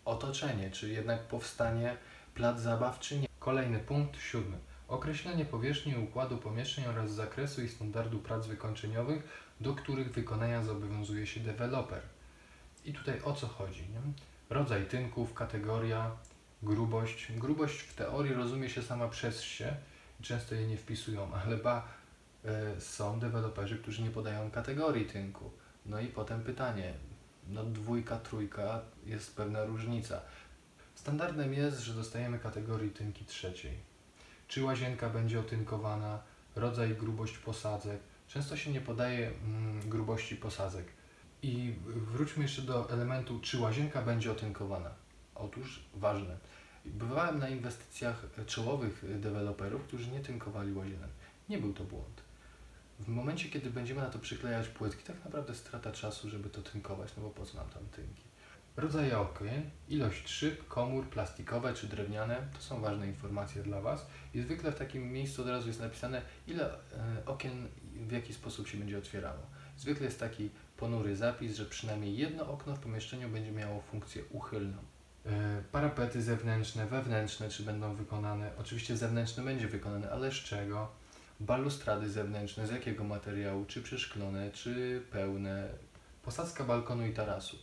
otoczenie, 0.05 0.71
czy 0.71 0.89
jednak 0.89 1.19
powstanie 1.19 1.97
plac 2.33 2.59
zabaw, 2.59 2.99
czy 2.99 3.19
nie. 3.19 3.27
Kolejny 3.39 3.79
punkt, 3.79 4.21
siódmy. 4.21 4.57
Określenie 4.87 5.45
powierzchni 5.45 5.95
układu 5.95 6.37
pomieszczeń 6.37 6.85
oraz 6.85 7.11
zakresu 7.11 7.63
i 7.63 7.69
standardu 7.69 8.19
prac 8.19 8.47
wykończeniowych, 8.47 9.23
do 9.61 9.75
których 9.75 10.11
wykonania 10.11 10.63
zobowiązuje 10.63 11.27
się 11.27 11.39
deweloper. 11.39 12.01
I 12.85 12.93
tutaj 12.93 13.21
o 13.21 13.33
co 13.33 13.47
chodzi? 13.47 13.81
Nie? 13.81 14.01
Rodzaj 14.49 14.85
tynków, 14.85 15.33
kategoria, 15.33 16.11
grubość. 16.63 17.31
Grubość 17.31 17.79
w 17.79 17.95
teorii 17.95 18.33
rozumie 18.33 18.69
się 18.69 18.83
sama 18.83 19.07
przez 19.07 19.41
się 19.41 19.75
często 20.21 20.55
jej 20.55 20.67
nie 20.67 20.77
wpisują, 20.77 21.33
ale 21.45 21.57
ba, 21.57 21.87
e, 22.45 22.81
są 22.81 23.19
deweloperzy, 23.19 23.77
którzy 23.77 24.01
nie 24.01 24.09
podają 24.09 24.51
kategorii 24.51 25.05
tynku. 25.05 25.51
No 25.85 25.99
i 25.99 26.07
potem 26.07 26.43
pytanie, 26.43 26.93
no 27.47 27.63
dwójka, 27.63 28.19
trójka, 28.19 28.81
jest 29.05 29.35
pewna 29.35 29.65
różnica. 29.65 30.21
Standardem 30.95 31.53
jest, 31.53 31.79
że 31.79 31.93
dostajemy 31.93 32.39
kategorii 32.39 32.91
tynki 32.91 33.25
trzeciej. 33.25 33.77
Czy 34.47 34.63
łazienka 34.63 35.09
będzie 35.09 35.39
otynkowana, 35.39 36.19
rodzaj, 36.55 36.95
grubość 36.95 37.37
posadzek. 37.37 37.99
Często 38.27 38.57
się 38.57 38.71
nie 38.71 38.81
podaje 38.81 39.27
mm, 39.27 39.89
grubości 39.89 40.35
posadzek. 40.35 40.85
I 41.41 41.73
wróćmy 41.85 42.43
jeszcze 42.43 42.61
do 42.61 42.89
elementu, 42.89 43.39
czy 43.39 43.59
łazienka 43.59 44.01
będzie 44.01 44.31
otynkowana. 44.31 44.89
Otóż 45.35 45.83
ważne. 45.95 46.37
Bywałem 46.85 47.39
na 47.39 47.49
inwestycjach 47.49 48.25
czołowych 48.45 49.19
deweloperów, 49.19 49.83
którzy 49.83 50.11
nie 50.11 50.19
tynkowali 50.19 50.73
łazienek. 50.73 51.09
Nie 51.49 51.57
był 51.57 51.73
to 51.73 51.83
błąd. 51.83 52.21
W 52.99 53.07
momencie, 53.07 53.49
kiedy 53.49 53.69
będziemy 53.69 54.01
na 54.01 54.09
to 54.09 54.19
przyklejać 54.19 54.67
płytki, 54.67 55.03
tak 55.03 55.25
naprawdę 55.25 55.55
strata 55.55 55.91
czasu, 55.91 56.29
żeby 56.29 56.49
to 56.49 56.61
tynkować, 56.61 57.13
no 57.17 57.23
bo 57.23 57.29
po 57.29 57.45
co 57.45 57.57
nam 57.57 57.69
tam 57.69 57.85
tynki. 57.85 58.23
Rodzaje 58.77 59.19
okien, 59.19 59.69
ilość 59.89 60.29
szyb, 60.29 60.67
komór 60.67 61.09
plastikowe 61.09 61.73
czy 61.73 61.87
drewniane, 61.87 62.47
to 62.53 62.61
są 62.61 62.81
ważne 62.81 63.07
informacje 63.07 63.63
dla 63.63 63.81
Was. 63.81 64.07
I 64.33 64.41
zwykle 64.41 64.71
w 64.71 64.75
takim 64.75 65.11
miejscu 65.11 65.41
od 65.41 65.47
razu 65.47 65.67
jest 65.67 65.79
napisane, 65.79 66.21
ile 66.47 66.73
e, 66.73 66.77
okien 67.25 67.67
w 68.07 68.11
jaki 68.11 68.33
sposób 68.33 68.67
się 68.67 68.77
będzie 68.77 68.97
otwierało. 68.97 69.39
Zwykle 69.77 70.05
jest 70.05 70.19
taki 70.19 70.49
ponury 70.77 71.15
zapis, 71.15 71.55
że 71.55 71.65
przynajmniej 71.65 72.17
jedno 72.17 72.47
okno 72.47 72.75
w 72.75 72.79
pomieszczeniu 72.79 73.29
będzie 73.29 73.51
miało 73.51 73.81
funkcję 73.81 74.23
uchylną. 74.31 74.77
E, 75.25 75.61
Parapety 75.71 76.21
zewnętrzne, 76.21 76.85
wewnętrzne, 76.85 77.49
czy 77.49 77.63
będą 77.63 77.95
wykonane? 77.95 78.51
Oczywiście 78.57 78.97
zewnętrzne 78.97 79.43
będzie 79.43 79.67
wykonane, 79.67 80.11
ale 80.11 80.31
z 80.31 80.35
czego? 80.35 80.91
Balustrady 81.39 82.09
zewnętrzne, 82.09 82.67
z 82.67 82.71
jakiego 82.71 83.03
materiału? 83.03 83.65
Czy 83.65 83.81
przeszklone, 83.81 84.51
czy 84.51 85.01
pełne? 85.11 85.69
Posadzka 86.23 86.63
balkonu 86.63 87.07
i 87.07 87.13
tarasu. 87.13 87.57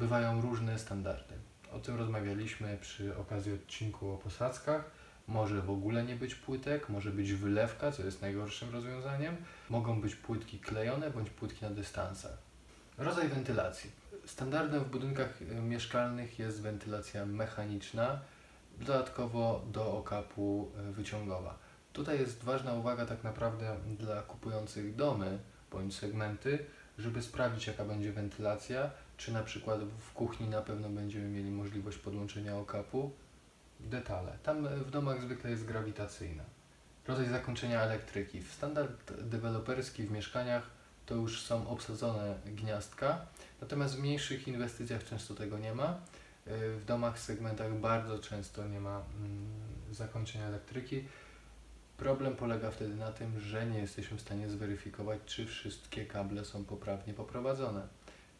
Bywają 0.00 0.40
różne 0.40 0.78
standardy. 0.78 1.34
O 1.72 1.78
tym 1.78 1.96
rozmawialiśmy 1.96 2.78
przy 2.80 3.16
okazji 3.16 3.52
odcinku 3.52 4.10
o 4.10 4.16
posadzkach. 4.16 4.90
Może 5.28 5.62
w 5.62 5.70
ogóle 5.70 6.04
nie 6.04 6.16
być 6.16 6.34
płytek, 6.34 6.88
może 6.88 7.10
być 7.10 7.32
wylewka, 7.32 7.92
co 7.92 8.02
jest 8.02 8.22
najgorszym 8.22 8.70
rozwiązaniem. 8.70 9.36
Mogą 9.70 10.00
być 10.00 10.14
płytki 10.14 10.58
klejone 10.58 11.10
bądź 11.10 11.30
płytki 11.30 11.64
na 11.64 11.70
dystansach. 11.70 12.38
Rodzaj 12.98 13.28
wentylacji. 13.28 13.90
Standardem 14.26 14.84
w 14.84 14.88
budynkach 14.88 15.42
y, 15.42 15.44
mieszkalnych 15.54 16.38
jest 16.38 16.62
wentylacja 16.62 17.26
mechaniczna, 17.26 18.20
dodatkowo 18.78 19.64
do 19.72 19.98
okapu 19.98 20.72
y, 20.88 20.92
wyciągowa. 20.92 21.58
Tutaj 21.92 22.18
jest 22.18 22.44
ważna 22.44 22.74
uwaga 22.74 23.06
tak 23.06 23.24
naprawdę 23.24 23.76
dla 23.98 24.22
kupujących 24.22 24.96
domy 24.96 25.38
bądź 25.70 25.96
segmenty, 25.96 26.58
żeby 26.98 27.22
sprawdzić 27.22 27.66
jaka 27.66 27.84
będzie 27.84 28.12
wentylacja, 28.12 28.90
czy 29.20 29.32
na 29.32 29.42
przykład 29.42 29.80
w 29.84 30.12
kuchni 30.12 30.48
na 30.48 30.62
pewno 30.62 30.88
będziemy 30.88 31.28
mieli 31.28 31.50
możliwość 31.50 31.98
podłączenia 31.98 32.56
okapu. 32.56 33.10
Detale. 33.80 34.38
Tam 34.42 34.66
y, 34.66 34.84
w 34.84 34.90
domach 34.90 35.22
zwykle 35.22 35.50
jest 35.50 35.64
grawitacyjna. 35.64 36.42
Rodzaj 37.06 37.28
zakończenia 37.28 37.82
elektryki. 37.82 38.42
W 38.42 38.52
standard 38.52 39.12
deweloperski 39.22 40.02
w 40.02 40.10
mieszkaniach 40.10 40.62
to 41.06 41.14
już 41.14 41.42
są 41.42 41.68
obsadzone 41.68 42.34
gniazdka, 42.46 43.26
natomiast 43.60 43.96
w 43.96 44.00
mniejszych 44.00 44.48
inwestycjach 44.48 45.04
często 45.04 45.34
tego 45.34 45.58
nie 45.58 45.74
ma. 45.74 45.98
Y, 46.46 46.76
W 46.76 46.84
domach, 46.84 47.18
segmentach 47.18 47.74
bardzo 47.74 48.18
często 48.18 48.68
nie 48.68 48.80
ma 48.80 49.02
mm, 49.16 49.46
zakończenia 49.92 50.46
elektryki. 50.46 51.04
Problem 51.96 52.36
polega 52.36 52.70
wtedy 52.70 52.96
na 52.96 53.12
tym, 53.12 53.40
że 53.40 53.66
nie 53.66 53.78
jesteśmy 53.78 54.16
w 54.16 54.20
stanie 54.20 54.48
zweryfikować, 54.48 55.20
czy 55.26 55.46
wszystkie 55.46 56.06
kable 56.06 56.44
są 56.44 56.64
poprawnie 56.64 57.14
poprowadzone, 57.14 57.82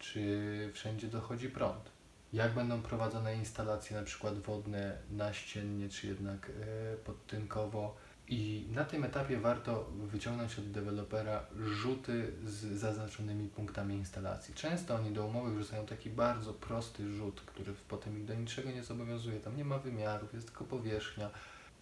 czy 0.00 0.70
wszędzie 0.72 1.08
dochodzi 1.08 1.48
prąd. 1.48 1.90
Jak 2.32 2.54
będą 2.54 2.82
prowadzone 2.82 3.36
instalacje, 3.36 3.96
na 3.96 4.02
przykład 4.02 4.38
wodne, 4.38 4.98
naściennie, 5.10 5.88
czy 5.88 6.06
jednak 6.06 6.50
e, 6.50 6.96
podtynkowo. 6.96 7.96
I 8.28 8.66
na 8.70 8.84
tym 8.84 9.04
etapie 9.04 9.36
warto 9.36 9.90
wyciągnąć 9.92 10.58
od 10.58 10.70
dewelopera 10.70 11.46
rzuty 11.58 12.32
z 12.44 12.78
zaznaczonymi 12.78 13.48
punktami 13.48 13.94
instalacji. 13.94 14.54
Często 14.54 14.94
oni 14.94 15.12
do 15.12 15.26
umowy 15.26 15.54
wrzucają 15.54 15.86
taki 15.86 16.10
bardzo 16.10 16.54
prosty 16.54 17.12
rzut, 17.12 17.40
który 17.40 17.74
potem 17.88 18.18
ich 18.18 18.24
do 18.24 18.34
niczego 18.34 18.70
nie 18.70 18.82
zobowiązuje. 18.82 19.40
Tam 19.40 19.56
nie 19.56 19.64
ma 19.64 19.78
wymiarów, 19.78 20.34
jest 20.34 20.46
tylko 20.46 20.64
powierzchnia. 20.64 21.30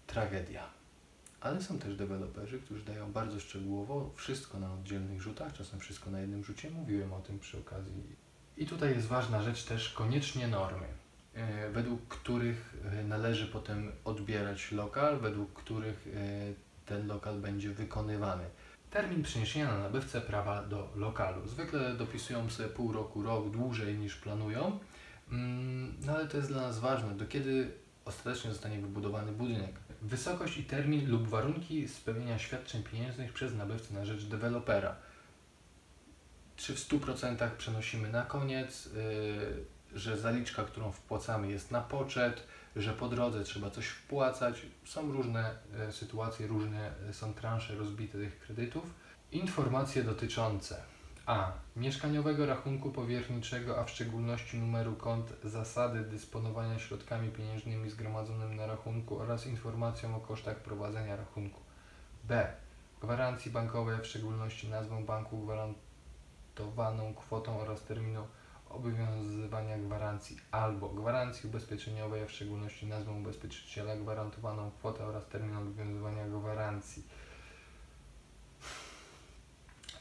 Tragedia. 0.07 0.78
Ale 1.41 1.63
są 1.63 1.79
też 1.79 1.97
deweloperzy, 1.97 2.59
którzy 2.59 2.85
dają 2.85 3.13
bardzo 3.13 3.41
szczegółowo 3.41 4.13
wszystko 4.15 4.61
na 4.61 4.75
oddzielnych 4.75 5.23
rzutach, 5.23 5.53
czasem 5.53 5.81
wszystko 5.81 6.11
na 6.11 6.21
jednym 6.21 6.45
rzucie. 6.45 6.71
Mówiłem 6.71 7.13
o 7.13 7.21
tym 7.21 7.39
przy 7.39 7.59
okazji. 7.59 7.93
I 8.57 8.67
tutaj 8.67 8.91
jest 8.95 9.07
ważna 9.07 9.43
rzecz 9.43 9.65
też, 9.65 9.93
koniecznie 9.93 10.49
normy, 10.49 10.87
e, 11.35 11.71
według 11.71 12.09
których 12.09 12.75
e, 12.93 13.05
należy 13.05 13.47
potem 13.47 13.93
odbierać 14.05 14.73
lokal, 14.73 15.19
według 15.19 15.53
których 15.53 16.07
e, 16.07 16.11
ten 16.87 17.07
lokal 17.07 17.41
będzie 17.41 17.71
wykonywany. 17.71 18.45
Termin 18.91 19.23
przeniesienia 19.23 19.69
na 19.69 19.79
nabywcę 19.79 20.21
prawa 20.21 20.63
do 20.63 20.93
lokalu. 20.97 21.49
Zwykle 21.49 21.95
dopisują 21.95 22.51
sobie 22.51 22.69
pół 22.69 22.93
roku, 22.93 23.23
rok 23.23 23.51
dłużej 23.51 23.99
niż 23.99 24.17
planują, 24.17 24.79
Mm, 25.33 25.95
no 26.07 26.13
ale 26.13 26.27
to 26.27 26.37
jest 26.37 26.49
dla 26.49 26.63
nas 26.63 26.79
ważne, 26.79 27.15
do 27.15 27.27
kiedy 27.27 27.71
ostatecznie 28.09 28.51
zostanie 28.51 28.79
wybudowany 28.79 29.33
budynek. 29.33 29.75
Wysokość 30.03 30.59
i 30.59 30.65
termin 30.65 31.11
lub 31.11 31.29
warunki 31.29 31.89
spełnienia 31.89 32.39
świadczeń 32.39 32.83
pieniężnych 32.83 33.33
przez 33.33 33.55
nabywcę 33.55 33.95
na 33.95 34.05
rzecz 34.05 34.25
dewelopera. 34.25 34.97
Czy 36.57 36.75
w 36.75 36.79
100% 36.79 37.51
przenosimy 37.59 38.13
na 38.13 38.23
koniec, 38.23 38.87
yy, 38.87 39.99
że 39.99 40.19
zaliczka, 40.19 40.65
którą 40.65 40.93
wpłacamy 40.93 41.51
jest 41.51 41.71
na 41.71 41.81
poczet, 41.81 42.47
że 42.77 42.93
po 42.93 43.09
drodze 43.09 43.45
trzeba 43.45 43.71
coś 43.71 43.87
wpłacać. 43.87 44.63
Są 44.85 45.13
różne 45.13 45.57
e, 45.79 45.93
sytuacje, 45.93 46.47
różne 46.47 46.91
e, 47.09 47.13
są 47.13 47.35
transze 47.35 47.75
rozbite 47.75 48.19
tych 48.19 48.39
kredytów. 48.39 48.85
Informacje 49.33 50.05
dotyczące 50.05 50.83
A. 51.29 51.53
Mieszkaniowego 51.77 52.47
rachunku 52.47 52.91
powierniczego, 52.91 53.79
a 53.79 53.85
w 53.85 53.91
szczególności 53.91 54.59
numeru 54.59 54.97
kont, 54.97 55.33
zasady 55.45 56.01
dysponowania 56.01 56.79
środkami 56.79 57.31
pieniężnymi 57.31 57.91
zgromadzonymi 57.91 58.57
na 58.57 58.67
rachunku 58.67 59.19
oraz 59.19 59.47
informacją 59.47 60.17
o 60.17 60.21
kosztach 60.21 60.57
prowadzenia 60.57 61.17
rachunku. 61.17 61.61
B. 62.25 62.53
Gwarancji 63.01 63.51
bankowej, 63.51 63.99
w 63.99 64.07
szczególności 64.07 64.69
nazwą 64.69 65.05
banku, 65.05 65.39
gwarantowaną 65.39 67.15
kwotą 67.15 67.61
oraz 67.61 67.83
terminu 67.83 68.27
obowiązywania 68.71 69.79
gwarancji 69.79 70.37
albo 70.51 70.89
gwarancji 70.89 71.49
ubezpieczeniowej, 71.49 72.27
w 72.27 72.33
szczególności 72.33 72.87
nazwą 72.87 73.21
ubezpieczyciela, 73.21 73.97
gwarantowaną 73.97 74.71
kwotę 74.71 75.07
oraz 75.07 75.27
termin 75.27 75.57
obowiązywania 75.57 76.29
gwarancji. 76.29 77.03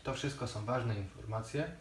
To 0.08 0.14
wszystko 0.14 0.48
są 0.48 0.66
ważne 0.66 0.96
informacje, 0.96 1.72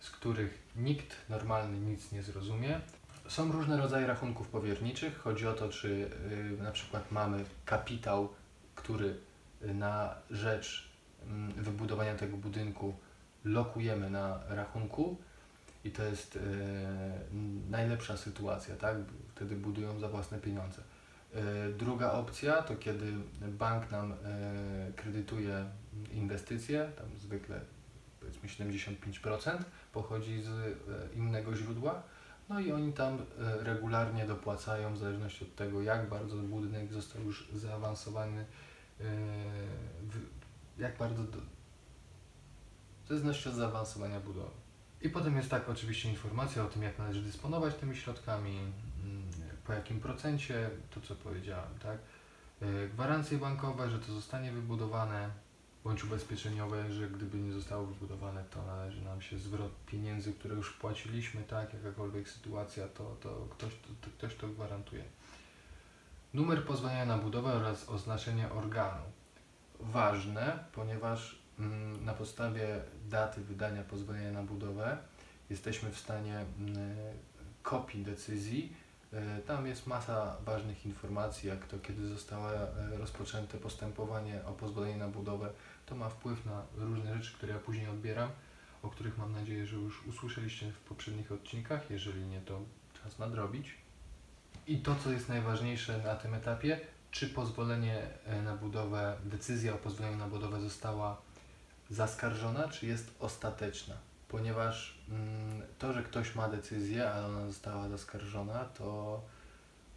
z 0.00 0.10
których 0.10 0.58
nikt 0.76 1.16
normalny 1.28 1.80
nic 1.80 2.12
nie 2.12 2.22
zrozumie. 2.22 2.80
Są 3.28 3.52
różne 3.52 3.76
rodzaje 3.76 4.06
rachunków 4.06 4.48
powierniczych. 4.48 5.18
Chodzi 5.18 5.46
o 5.46 5.52
to, 5.52 5.68
czy 5.68 5.88
y, 6.58 6.62
na 6.62 6.70
przykład 6.70 7.12
mamy 7.12 7.44
kapitał, 7.64 8.28
który 8.74 9.16
na 9.62 10.14
rzecz 10.30 10.90
y, 11.58 11.62
wybudowania 11.62 12.14
tego 12.14 12.36
budynku 12.36 12.94
lokujemy 13.44 14.10
na 14.10 14.40
rachunku 14.48 15.16
i 15.84 15.90
to 15.90 16.02
jest 16.02 16.36
y, 16.36 16.40
najlepsza 17.70 18.16
sytuacja, 18.16 18.76
tak? 18.76 18.96
Wtedy 19.34 19.56
budują 19.56 20.00
za 20.00 20.08
własne 20.08 20.38
pieniądze. 20.38 20.82
Y, 21.34 21.72
druga 21.72 22.12
opcja 22.12 22.62
to 22.62 22.76
kiedy 22.76 23.12
bank 23.42 23.90
nam 23.90 24.14
kredytuje 24.96 25.64
inwestycje, 26.12 26.92
tam 26.98 27.06
zwykle 27.18 27.60
powiedzmy 28.20 28.48
75% 28.48 29.58
pochodzi 29.92 30.42
z 30.42 30.48
y, 30.48 30.76
innego 31.16 31.56
źródła, 31.56 32.02
no 32.48 32.60
i 32.60 32.72
oni 32.72 32.92
tam 32.92 33.14
y, 33.18 33.64
regularnie 33.64 34.26
dopłacają 34.26 34.94
w 34.94 34.98
zależności 34.98 35.44
od 35.44 35.54
tego, 35.54 35.82
jak 35.82 36.08
bardzo 36.08 36.36
budynek 36.36 36.92
został 36.92 37.22
już 37.22 37.48
zaawansowany, 37.54 38.44
w- 40.02 40.80
jak 40.80 40.98
bardzo 40.98 41.24
do, 41.24 41.38
w 43.04 43.08
zależności 43.08 43.48
od 43.48 43.54
zaawansowania 43.54 44.20
budowy. 44.20 44.50
I 45.02 45.08
potem 45.08 45.36
jest 45.36 45.50
tak 45.50 45.68
oczywiście 45.68 46.10
informacja 46.10 46.64
o 46.64 46.66
tym, 46.68 46.82
jak 46.82 46.98
należy 46.98 47.22
dysponować 47.22 47.74
tymi 47.74 47.96
środkami, 47.96 48.58
mm, 48.58 49.22
po 49.66 49.72
jakim 49.72 50.00
procencie, 50.00 50.70
to 50.90 51.00
co 51.00 51.14
powiedziałem, 51.14 51.78
tak? 51.82 51.98
Gwarancje 52.94 53.38
bankowe, 53.38 53.90
że 53.90 53.98
to 53.98 54.12
zostanie 54.12 54.52
wybudowane, 54.52 55.30
bądź 55.84 56.04
ubezpieczeniowe, 56.04 56.92
że 56.92 57.08
gdyby 57.08 57.38
nie 57.38 57.52
zostało 57.52 57.86
wybudowane, 57.86 58.44
to 58.44 58.66
należy 58.66 59.02
nam 59.04 59.22
się 59.22 59.38
zwrot 59.38 59.72
pieniędzy, 59.86 60.32
które 60.32 60.54
już 60.54 60.68
wpłaciliśmy, 60.68 61.42
tak? 61.42 61.74
Jakakolwiek 61.74 62.28
sytuacja, 62.28 62.88
to, 62.88 63.16
to, 63.20 63.46
ktoś, 63.50 63.72
to, 63.72 63.88
to 64.00 64.10
ktoś 64.18 64.34
to 64.34 64.48
gwarantuje. 64.48 65.04
Numer 66.34 66.64
pozwolenia 66.64 67.06
na 67.06 67.18
budowę 67.18 67.52
oraz 67.52 67.88
oznaczenie 67.88 68.50
organu. 68.50 69.02
Ważne, 69.80 70.64
ponieważ 70.72 71.38
mm, 71.58 72.04
na 72.04 72.14
podstawie 72.14 72.80
daty 73.08 73.40
wydania 73.40 73.82
pozwolenia 73.82 74.32
na 74.32 74.42
budowę 74.42 74.98
jesteśmy 75.50 75.90
w 75.90 75.98
stanie 75.98 76.44
mm, 76.58 76.96
kopii 77.62 78.04
decyzji. 78.04 78.72
E, 79.12 79.38
Tam 79.46 79.66
jest 79.66 79.86
masa 79.86 80.36
ważnych 80.44 80.86
informacji, 80.86 81.48
jak 81.48 81.66
to 81.66 81.78
kiedy 81.78 82.08
zostało 82.08 82.52
e, 82.52 82.68
rozpoczęte 82.98 83.58
postępowanie 83.58 84.44
o 84.44 84.52
pozwolenie 84.52 84.96
na 84.96 85.08
budowę. 85.08 85.50
To 85.86 85.94
ma 85.94 86.08
wpływ 86.08 86.46
na 86.46 86.62
różne 86.76 87.14
rzeczy, 87.14 87.34
które 87.34 87.52
ja 87.52 87.58
później 87.58 87.88
odbieram, 87.88 88.30
o 88.82 88.88
których 88.88 89.18
mam 89.18 89.32
nadzieję, 89.32 89.66
że 89.66 89.76
już 89.76 90.06
usłyszeliście 90.06 90.72
w 90.72 90.78
poprzednich 90.78 91.32
odcinkach. 91.32 91.90
Jeżeli 91.90 92.24
nie, 92.24 92.40
to 92.40 92.60
czas 93.02 93.18
nadrobić. 93.18 93.74
I 94.66 94.78
to, 94.78 94.96
co 95.04 95.12
jest 95.12 95.28
najważniejsze 95.28 95.98
na 95.98 96.14
tym 96.14 96.34
etapie, 96.34 96.80
czy 97.10 97.28
pozwolenie 97.28 98.02
e, 98.24 98.42
na 98.42 98.56
budowę, 98.56 99.16
decyzja 99.24 99.74
o 99.74 99.78
pozwoleniu 99.78 100.16
na 100.16 100.28
budowę 100.28 100.60
została 100.60 101.20
zaskarżona, 101.90 102.68
czy 102.68 102.86
jest 102.86 103.14
ostateczna. 103.20 103.94
Ponieważ 104.30 104.98
mm, 105.08 105.62
to, 105.78 105.92
że 105.92 106.02
ktoś 106.02 106.34
ma 106.34 106.48
decyzję, 106.48 107.10
ale 107.10 107.26
ona 107.26 107.46
została 107.46 107.88
zaskarżona, 107.88 108.64
to 108.64 109.20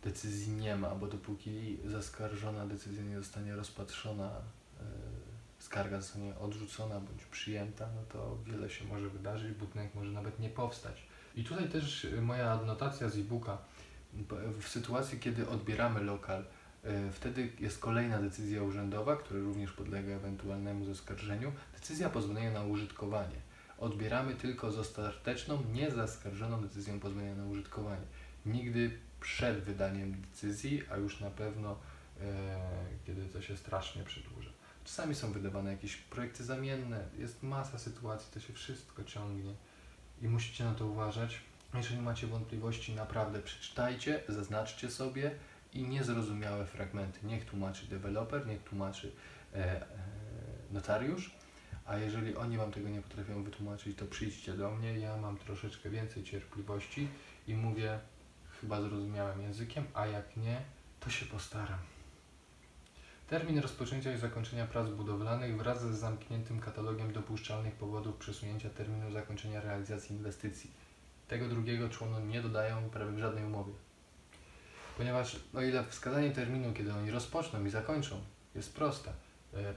decyzji 0.03 0.53
nie 0.53 0.75
ma, 0.75 0.95
bo 0.95 1.07
dopóki 1.07 1.77
zaskarżona 1.85 2.67
decyzja 2.67 3.03
nie 3.03 3.17
zostanie 3.17 3.55
rozpatrzona, 3.55 4.31
yy, 4.79 4.85
skarga 5.59 6.01
zostanie 6.01 6.35
odrzucona 6.39 6.99
bądź 6.99 7.25
przyjęta, 7.25 7.87
no 7.95 8.01
to 8.09 8.37
wiele 8.45 8.69
się 8.69 8.85
może 8.85 9.09
wydarzyć, 9.09 9.53
budynek 9.53 9.95
może 9.95 10.11
nawet 10.11 10.39
nie 10.39 10.49
powstać. 10.49 11.03
I 11.35 11.43
tutaj 11.43 11.69
też 11.69 12.07
moja 12.21 12.51
adnotacja 12.51 13.09
z 13.09 13.17
e-booka. 13.17 13.57
W 14.61 14.67
sytuacji, 14.67 15.19
kiedy 15.19 15.49
odbieramy 15.49 16.03
lokal, 16.03 16.41
y, 16.41 17.11
wtedy 17.11 17.51
jest 17.59 17.79
kolejna 17.79 18.19
decyzja 18.19 18.63
urzędowa, 18.63 19.15
która 19.15 19.39
również 19.39 19.71
podlega 19.71 20.13
ewentualnemu 20.13 20.85
zaskarżeniu. 20.85 21.51
Decyzja 21.73 22.09
pozwolenia 22.09 22.51
na 22.51 22.63
użytkowanie. 22.63 23.52
Odbieramy 23.83 24.35
tylko 24.35 24.71
z 24.71 24.79
ostateczną, 24.79 25.63
niezaskarżoną 25.73 26.61
decyzją 26.61 26.99
pozwolenia 26.99 27.35
na 27.35 27.45
użytkowanie. 27.45 28.05
Nigdy 28.45 28.99
przed 29.21 29.63
wydaniem 29.63 30.21
decyzji, 30.21 30.83
a 30.91 30.97
już 30.97 31.19
na 31.19 31.29
pewno 31.29 31.79
e, 32.21 32.59
kiedy 33.05 33.25
to 33.25 33.41
się 33.41 33.57
strasznie 33.57 34.03
przedłuża. 34.03 34.49
Czasami 34.83 35.15
są 35.15 35.31
wydawane 35.31 35.71
jakieś 35.71 35.95
projekty 35.95 36.43
zamienne, 36.43 37.05
jest 37.17 37.43
masa 37.43 37.77
sytuacji, 37.77 38.33
to 38.33 38.39
się 38.39 38.53
wszystko 38.53 39.03
ciągnie 39.03 39.53
i 40.21 40.27
musicie 40.27 40.63
na 40.63 40.73
to 40.73 40.85
uważać. 40.85 41.39
Jeżeli 41.73 42.01
macie 42.01 42.27
wątpliwości, 42.27 42.95
naprawdę 42.95 43.39
przeczytajcie, 43.41 44.23
zaznaczcie 44.27 44.91
sobie 44.91 45.31
i 45.73 45.83
niezrozumiałe 45.83 46.65
fragmenty. 46.65 47.19
Niech 47.23 47.45
tłumaczy 47.45 47.87
deweloper, 47.87 48.47
niech 48.47 48.63
tłumaczy 48.63 49.11
e, 49.53 49.57
e, 49.57 49.85
notariusz, 50.71 51.42
a 51.85 51.97
jeżeli 51.97 52.35
oni 52.35 52.57
Wam 52.57 52.71
tego 52.71 52.89
nie 52.89 53.01
potrafią 53.01 53.43
wytłumaczyć, 53.43 53.97
to 53.97 54.05
przyjdźcie 54.05 54.53
do 54.53 54.71
mnie, 54.71 54.99
ja 54.99 55.17
mam 55.17 55.37
troszeczkę 55.37 55.89
więcej 55.89 56.23
cierpliwości 56.23 57.07
i 57.47 57.53
mówię 57.53 57.99
chyba 58.61 58.81
zrozumiałym 58.81 59.41
językiem, 59.41 59.83
a 59.93 60.05
jak 60.05 60.37
nie, 60.37 60.61
to 60.99 61.09
się 61.09 61.25
postaram. 61.25 61.79
Termin 63.27 63.59
rozpoczęcia 63.59 64.13
i 64.13 64.17
zakończenia 64.17 64.67
prac 64.67 64.89
budowlanych 64.89 65.57
wraz 65.57 65.81
z 65.81 65.99
zamkniętym 65.99 66.59
katalogiem 66.59 67.13
dopuszczalnych 67.13 67.73
powodów 67.73 68.17
przesunięcia 68.17 68.69
terminu 68.69 69.11
zakończenia 69.11 69.61
realizacji 69.61 70.15
inwestycji. 70.15 70.71
Tego 71.27 71.47
drugiego 71.47 71.89
członu 71.89 72.19
nie 72.19 72.41
dodają 72.41 72.89
prawie 72.89 73.11
w 73.11 73.19
żadnej 73.19 73.45
umowie. 73.45 73.73
Ponieważ 74.97 75.39
o 75.53 75.61
ile 75.61 75.83
wskazanie 75.83 76.31
terminu, 76.31 76.73
kiedy 76.73 76.93
oni 76.93 77.11
rozpoczną 77.11 77.65
i 77.65 77.69
zakończą, 77.69 78.21
jest 78.55 78.75
proste, 78.75 79.13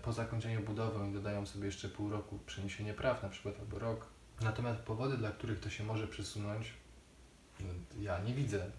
po 0.02 0.12
zakończeniu 0.12 0.60
budowy 0.60 1.12
dodają 1.12 1.46
sobie 1.46 1.66
jeszcze 1.66 1.88
pół 1.88 2.10
roku 2.10 2.38
przeniesienie 2.46 2.94
praw, 2.94 3.22
na 3.22 3.28
przykład 3.28 3.60
albo 3.60 3.78
rok. 3.78 4.06
Natomiast 4.40 4.80
powody, 4.80 5.16
dla 5.16 5.30
których 5.30 5.60
to 5.60 5.70
się 5.70 5.84
może 5.84 6.08
przesunąć, 6.08 6.74
no, 7.60 7.66
ja 8.00 8.20
nie 8.20 8.34
widzę 8.34 8.70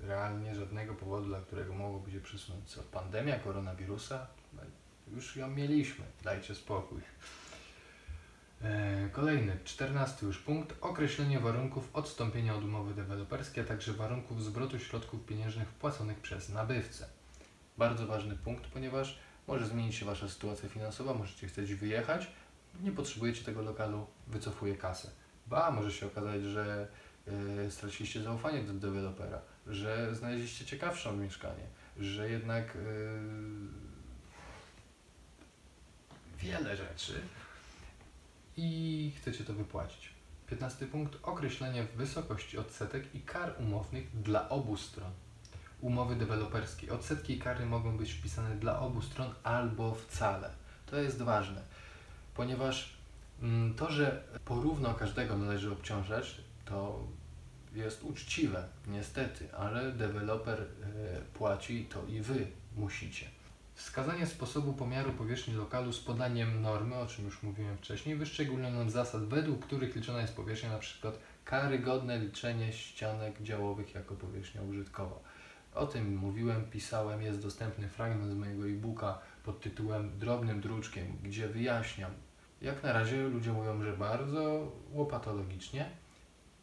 realnie 0.00 0.54
żadnego 0.54 0.94
powodu, 0.94 1.26
dla 1.26 1.40
którego 1.40 1.74
mogłoby 1.74 2.10
się 2.10 2.20
przesunąć. 2.20 2.68
Co, 2.68 2.82
pandemia 2.82 3.38
koronawirusa? 3.38 4.26
No, 4.52 4.62
już 5.14 5.36
ją 5.36 5.50
mieliśmy, 5.50 6.04
dajcie 6.24 6.54
spokój. 6.54 7.00
E, 8.62 9.08
Kolejny, 9.12 9.58
czternasty 9.64 10.26
już 10.26 10.38
punkt. 10.38 10.74
Określenie 10.80 11.40
warunków 11.40 11.96
odstąpienia 11.96 12.54
od 12.54 12.64
umowy 12.64 12.94
deweloperskiej, 12.94 13.64
a 13.64 13.66
także 13.66 13.92
warunków 13.92 14.44
zwrotu 14.44 14.78
środków 14.78 15.26
pieniężnych 15.26 15.68
wpłaconych 15.68 16.20
przez 16.20 16.48
nabywcę. 16.48 17.08
Bardzo 17.78 18.06
ważny 18.06 18.36
punkt, 18.36 18.66
ponieważ 18.66 19.18
może 19.48 19.66
zmienić 19.66 19.94
się 19.94 20.06
Wasza 20.06 20.28
sytuacja 20.28 20.68
finansowa, 20.68 21.14
możecie 21.14 21.48
chcieć 21.48 21.74
wyjechać, 21.74 22.26
nie 22.82 22.92
potrzebujecie 22.92 23.44
tego 23.44 23.62
lokalu, 23.62 24.06
wycofuję 24.26 24.76
kasę. 24.76 25.10
Ba, 25.46 25.70
może 25.70 25.92
się 25.92 26.06
okazać, 26.06 26.42
że 26.42 26.88
e, 27.66 27.70
straciliście 27.70 28.22
zaufanie 28.22 28.62
do 28.62 28.72
dewelopera, 28.72 29.40
że 29.66 30.14
znaleźliście 30.14 30.64
ciekawsze 30.64 31.12
mieszkanie, 31.12 31.64
że 31.98 32.30
jednak 32.30 32.76
e, 32.76 32.78
wiele 36.38 36.76
rzeczy 36.76 37.20
i 38.56 39.12
chcecie 39.16 39.44
to 39.44 39.52
wypłacić. 39.52 40.08
15 40.46 40.86
punkt. 40.86 41.18
Określenie 41.22 41.86
wysokości 41.96 42.58
odsetek 42.58 43.14
i 43.14 43.20
kar 43.20 43.54
umownych 43.60 44.20
dla 44.22 44.48
obu 44.48 44.76
stron. 44.76 45.12
Umowy 45.80 46.16
deweloperskie. 46.16 46.92
Odsetki 46.92 47.32
i 47.32 47.38
kary 47.38 47.66
mogą 47.66 47.96
być 47.96 48.12
wpisane 48.12 48.56
dla 48.56 48.80
obu 48.80 49.02
stron 49.02 49.34
albo 49.42 49.94
wcale. 49.94 50.50
To 50.86 50.96
jest 50.96 51.22
ważne, 51.22 51.62
ponieważ 52.34 52.96
mm, 53.42 53.74
to, 53.74 53.90
że 53.90 54.22
porówno 54.44 54.94
każdego 54.94 55.36
należy 55.36 55.72
obciążać, 55.72 56.40
to 56.64 57.04
jest 57.74 58.02
uczciwe, 58.04 58.68
niestety, 58.86 59.54
ale 59.54 59.92
deweloper 59.92 60.60
e, 60.60 60.66
płaci, 61.34 61.86
to 61.90 62.06
i 62.06 62.20
wy 62.20 62.46
musicie. 62.76 63.26
Wskazanie 63.74 64.26
sposobu 64.26 64.72
pomiaru 64.72 65.12
powierzchni 65.12 65.54
lokalu 65.54 65.92
z 65.92 66.00
podaniem 66.00 66.62
normy, 66.62 66.94
o 66.94 67.06
czym 67.06 67.24
już 67.24 67.42
mówiłem 67.42 67.76
wcześniej, 67.76 68.16
wyszczególnioną 68.16 68.90
zasad, 68.90 69.24
według 69.24 69.66
których 69.66 69.96
liczona 69.96 70.20
jest 70.20 70.36
powierzchnia, 70.36 70.78
przykład 70.78 71.18
karygodne 71.44 72.18
liczenie 72.18 72.72
ścianek 72.72 73.42
działowych 73.42 73.94
jako 73.94 74.14
powierzchnia 74.14 74.62
użytkowa. 74.62 75.16
O 75.78 75.86
tym 75.86 76.16
mówiłem, 76.16 76.70
pisałem, 76.70 77.22
jest 77.22 77.42
dostępny 77.42 77.88
fragment 77.88 78.32
z 78.32 78.34
mojego 78.34 78.68
e-booka 78.68 79.18
pod 79.44 79.60
tytułem 79.60 80.18
Drobnym 80.18 80.60
druczkiem, 80.60 81.18
gdzie 81.22 81.48
wyjaśniam, 81.48 82.10
jak 82.62 82.82
na 82.82 82.92
razie 82.92 83.28
ludzie 83.28 83.52
mówią, 83.52 83.82
że 83.82 83.96
bardzo 83.96 84.72
łopatologicznie, 84.92 85.90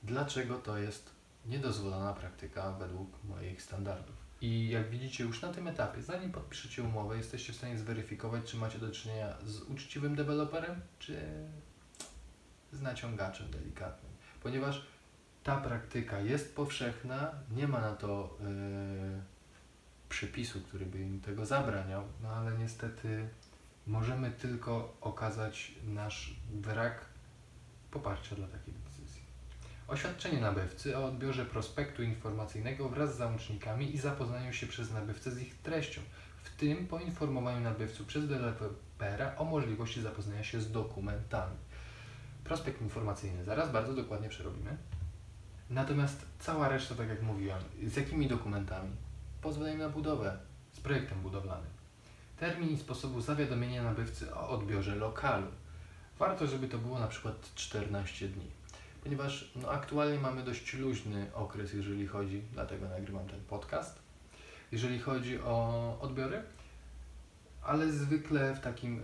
dlaczego 0.03 0.57
to 0.57 0.77
jest 0.77 1.11
niedozwolona 1.45 2.13
praktyka 2.13 2.71
według 2.71 3.23
moich 3.23 3.61
standardów. 3.61 4.15
I 4.41 4.69
jak 4.69 4.89
widzicie 4.89 5.23
już 5.23 5.41
na 5.41 5.53
tym 5.53 5.67
etapie, 5.67 6.01
zanim 6.01 6.31
podpiszecie 6.31 6.83
umowę, 6.83 7.17
jesteście 7.17 7.53
w 7.53 7.55
stanie 7.55 7.77
zweryfikować, 7.77 8.43
czy 8.43 8.57
macie 8.57 8.79
do 8.79 8.91
czynienia 8.91 9.37
z 9.45 9.61
uczciwym 9.61 10.15
deweloperem, 10.15 10.81
czy 10.99 11.21
z 12.71 12.81
naciągaczem 12.81 13.51
delikatnym. 13.51 14.11
Ponieważ 14.43 14.94
ta 15.45 15.57
praktyka 15.57 16.19
jest 16.19 16.55
powszechna, 16.55 17.31
nie 17.51 17.67
ma 17.67 17.81
na 17.81 17.95
to 17.95 18.37
yy, 18.39 19.21
przepisu, 20.09 20.61
który 20.61 20.85
by 20.85 20.99
im 20.99 21.21
tego 21.21 21.45
zabraniał, 21.45 22.03
no 22.23 22.29
ale 22.29 22.57
niestety 22.57 23.27
możemy 23.87 24.31
tylko 24.31 24.97
okazać 25.01 25.71
nasz 25.83 26.35
brak 26.51 27.05
poparcia 27.91 28.35
dla 28.35 28.47
takiej 28.47 28.73
decyzji. 28.73 29.21
Oświadczenie 29.87 30.41
nabywcy 30.41 30.97
o 30.97 31.05
odbiorze 31.05 31.45
prospektu 31.45 32.03
informacyjnego 32.03 32.89
wraz 32.89 33.13
z 33.13 33.17
załącznikami 33.17 33.95
i 33.95 33.97
zapoznaniu 33.97 34.53
się 34.53 34.67
przez 34.67 34.91
nabywcę 34.91 35.31
z 35.31 35.41
ich 35.41 35.61
treścią, 35.61 36.01
w 36.43 36.49
tym 36.55 36.87
poinformowaniu 36.87 37.59
nabywców 37.59 38.07
przez 38.07 38.27
dewelopera 38.27 39.35
o 39.35 39.45
możliwości 39.45 40.01
zapoznania 40.01 40.43
się 40.43 40.61
z 40.61 40.71
dokumentami. 40.71 41.57
Prospekt 42.43 42.81
informacyjny 42.81 43.43
zaraz 43.43 43.71
bardzo 43.71 43.93
dokładnie 43.93 44.29
przerobimy. 44.29 44.77
Natomiast 45.69 46.25
cała 46.39 46.69
reszta, 46.69 46.95
tak 46.95 47.09
jak 47.09 47.21
mówiłem, 47.21 47.59
z 47.83 47.95
jakimi 47.95 48.27
dokumentami? 48.27 48.89
Pozwolenie 49.41 49.77
na 49.77 49.89
budowę, 49.89 50.37
z 50.73 50.79
projektem 50.79 51.21
budowlanym. 51.21 51.69
Termin 52.39 52.69
i 52.69 52.77
sposobu 52.77 53.21
zawiadomienia 53.21 53.83
nabywcy 53.83 54.35
o 54.35 54.49
odbiorze 54.49 54.95
lokalu. 54.95 55.47
Warto, 56.19 56.47
żeby 56.47 56.67
to 56.67 56.77
było 56.77 56.99
na 56.99 57.07
przykład 57.07 57.53
14 57.55 58.27
dni, 58.27 58.45
ponieważ 59.03 59.51
no, 59.55 59.69
aktualnie 59.69 60.19
mamy 60.19 60.43
dość 60.43 60.73
luźny 60.73 61.27
okres, 61.33 61.73
jeżeli 61.73 62.07
chodzi, 62.07 62.41
dlatego 62.53 62.89
nagrywam 62.89 63.27
ten 63.27 63.41
podcast, 63.41 63.99
jeżeli 64.71 64.99
chodzi 64.99 65.39
o 65.39 65.97
odbiory, 66.01 66.43
ale 67.63 67.91
zwykle 67.91 68.55
w 68.55 68.59
takim 68.59 68.99
y, 68.99 69.03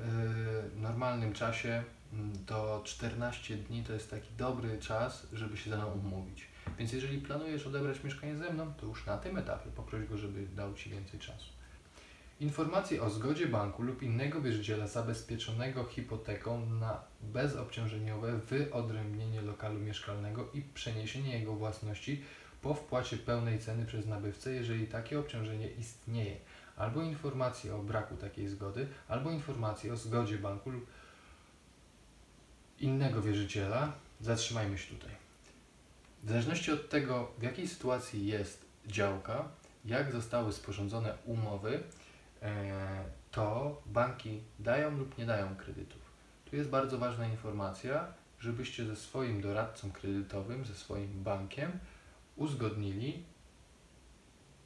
normalnym 0.76 1.34
czasie 1.34 1.84
y, 2.13 2.45
to 2.45 2.82
14 2.84 3.58
dni 3.58 3.84
to 3.84 3.93
jest 3.93 4.12
taki 4.12 4.30
dobry 4.38 4.78
czas, 4.78 5.28
żeby 5.34 5.58
się 5.58 5.69
ze 5.69 5.78
mną 5.78 5.91
umówić. 5.91 6.51
Więc 6.80 6.93
jeżeli 6.93 7.17
planujesz 7.17 7.67
odebrać 7.67 8.04
mieszkanie 8.04 8.38
ze 8.38 8.54
mną, 8.54 8.74
to 8.74 8.86
już 8.86 9.06
na 9.06 9.17
tym 9.17 9.38
etapie 9.38 9.69
poproś 9.76 10.06
go, 10.06 10.17
żeby 10.17 10.47
dał 10.56 10.74
Ci 10.74 10.89
więcej 10.89 11.19
czasu. 11.19 11.50
Informacje 12.39 13.02
o 13.02 13.10
zgodzie 13.10 13.47
banku 13.47 13.84
lub 13.84 14.04
innego 14.04 14.41
wierzyciela 14.41 14.88
zabezpieczonego 14.88 15.84
hipoteką 15.84 16.65
na 16.69 17.02
bezobciążeniowe 17.21 18.38
wyodrębnienie 18.38 19.41
lokalu 19.41 19.80
mieszkalnego 19.80 20.52
i 20.54 20.62
przeniesienie 20.62 21.39
jego 21.39 21.56
własności 21.56 22.24
po 22.62 22.74
wpłacie 22.74 23.17
pełnej 23.17 23.60
ceny 23.60 23.86
przez 23.86 24.08
nabywcę, 24.08 24.54
jeżeli 24.54 24.88
takie 24.88 25.19
obciążenie 25.19 25.67
istnieje, 25.67 26.38
albo 26.78 27.02
informacje 27.02 27.76
o 27.76 27.84
braku 27.84 28.15
takiej 28.15 28.47
zgody, 28.47 28.88
albo 29.08 29.32
informacje 29.32 29.93
o 29.93 29.97
zgodzie 29.97 30.38
banku 30.38 30.69
lub 30.69 30.88
innego 32.80 33.21
wierzyciela. 33.21 33.91
Zatrzymajmy 34.21 34.78
się 34.78 34.95
tutaj. 34.95 35.31
W 36.24 36.30
zależności 36.30 36.72
od 36.72 36.90
tego, 36.90 37.32
w 37.38 37.44
jakiej 37.44 37.68
sytuacji 37.68 38.28
jest 38.28 38.66
działka, 38.88 39.50
jak 39.86 40.12
zostały 40.12 40.54
sporządzone 40.54 41.18
umowy, 41.26 41.84
e, 42.42 43.04
to 43.32 43.82
banki 43.86 44.42
dają 44.60 44.98
lub 44.98 45.18
nie 45.18 45.26
dają 45.26 45.56
kredytów. 45.56 46.02
Tu 46.46 46.56
jest 46.56 46.70
bardzo 46.70 46.98
ważna 46.98 47.28
informacja, 47.28 48.14
żebyście 48.40 48.86
ze 48.86 48.96
swoim 48.96 49.42
doradcą 49.42 49.92
kredytowym, 49.92 50.66
ze 50.66 50.76
swoim 50.76 51.24
bankiem 51.24 51.72
uzgodnili, 52.36 53.24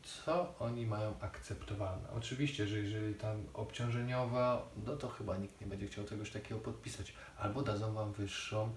co 0.04 0.56
oni 0.60 0.86
mają 0.86 1.20
akceptowalne. 1.20 2.10
Oczywiście, 2.18 2.68
że 2.68 2.78
jeżeli 2.78 3.16
tam 3.16 3.44
obciążeniowa, 3.54 4.70
no 4.86 4.96
to 4.96 5.10
chyba 5.10 5.38
nikt 5.38 5.62
nie 5.62 5.68
będzie 5.68 5.88
chciał 5.88 6.06
czegoś 6.06 6.32
takiego 6.32 6.60
podpisać, 6.60 7.14
albo 7.38 7.62
dadzą 7.62 7.94
Wam 7.94 8.14
wyższą 8.14 8.72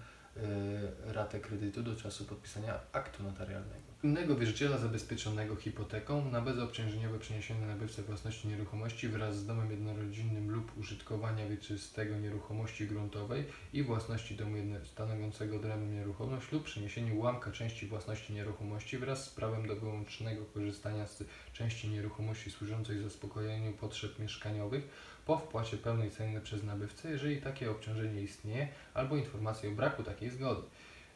ratę 1.07 1.41
kredytu 1.41 1.83
do 1.83 1.97
czasu 1.97 2.25
podpisania 2.25 2.81
aktu 2.93 3.23
notarialnego. 3.23 3.89
Innego 4.03 4.37
wierzyciela 4.37 4.79
zabezpieczonego 4.79 5.57
hipoteką 5.57 6.31
na 6.31 6.41
bezobciążeniowe 6.41 7.19
przeniesienie 7.19 7.67
nabywcy 7.67 8.03
własności 8.03 8.49
nieruchomości 8.49 9.09
wraz 9.09 9.37
z 9.37 9.47
domem 9.47 9.71
jednorodzinnym 9.71 10.51
lub 10.51 10.79
użytkowania 10.79 11.49
wieczystego 11.49 12.17
nieruchomości 12.17 12.87
gruntowej 12.87 13.45
i 13.73 13.83
własności 13.83 14.37
domu 14.37 14.57
stanowiącego 14.85 15.57
odrębną 15.57 15.93
nieruchomość 15.93 16.53
lub 16.53 16.65
przeniesieniu 16.65 17.17
ułamka 17.17 17.51
części 17.51 17.87
własności 17.87 18.33
nieruchomości 18.33 18.99
wraz 18.99 19.25
z 19.25 19.29
prawem 19.29 19.67
do 19.67 19.77
wyłącznego 19.77 20.45
korzystania 20.45 21.07
z 21.07 21.25
części 21.53 21.89
nieruchomości 21.89 22.51
służącej 22.51 23.03
zaspokojeniu 23.03 23.73
potrzeb 23.73 24.19
mieszkaniowych 24.19 24.89
po 25.29 25.39
wpłacie 25.39 25.77
pełnej 25.77 26.11
ceny 26.11 26.41
przez 26.41 26.63
nabywcę, 26.63 27.11
jeżeli 27.11 27.43
takie 27.43 27.71
obciążenie 27.71 28.23
istnieje, 28.23 28.69
albo 28.95 29.17
informację 29.17 29.71
o 29.71 29.73
braku 29.73 30.03
takiej 30.03 30.31
zgody. 30.31 30.63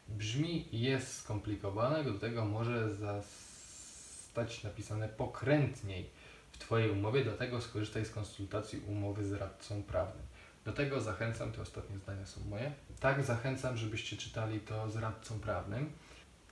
Brzmi 0.07 0.67
jest 0.71 1.17
skomplikowane, 1.17 2.03
do 2.03 2.13
tego 2.13 2.45
może 2.45 2.89
zostać 2.95 4.63
napisane 4.63 5.09
pokrętniej 5.09 6.09
w 6.51 6.57
Twojej 6.57 6.91
umowie, 6.91 7.23
dlatego 7.23 7.61
skorzystaj 7.61 8.05
z 8.05 8.09
konsultacji 8.09 8.79
umowy 8.87 9.25
z 9.25 9.33
radcą 9.33 9.83
prawnym. 9.83 10.25
Do 10.65 10.73
tego 10.73 11.01
zachęcam, 11.01 11.51
te 11.51 11.61
ostatnie 11.61 11.97
zdania 11.97 12.25
są 12.25 12.41
moje. 12.49 12.71
Tak, 12.99 13.23
zachęcam, 13.23 13.77
żebyście 13.77 14.17
czytali 14.17 14.59
to 14.59 14.89
z 14.89 14.95
radcą 14.95 15.39
prawnym. 15.39 15.91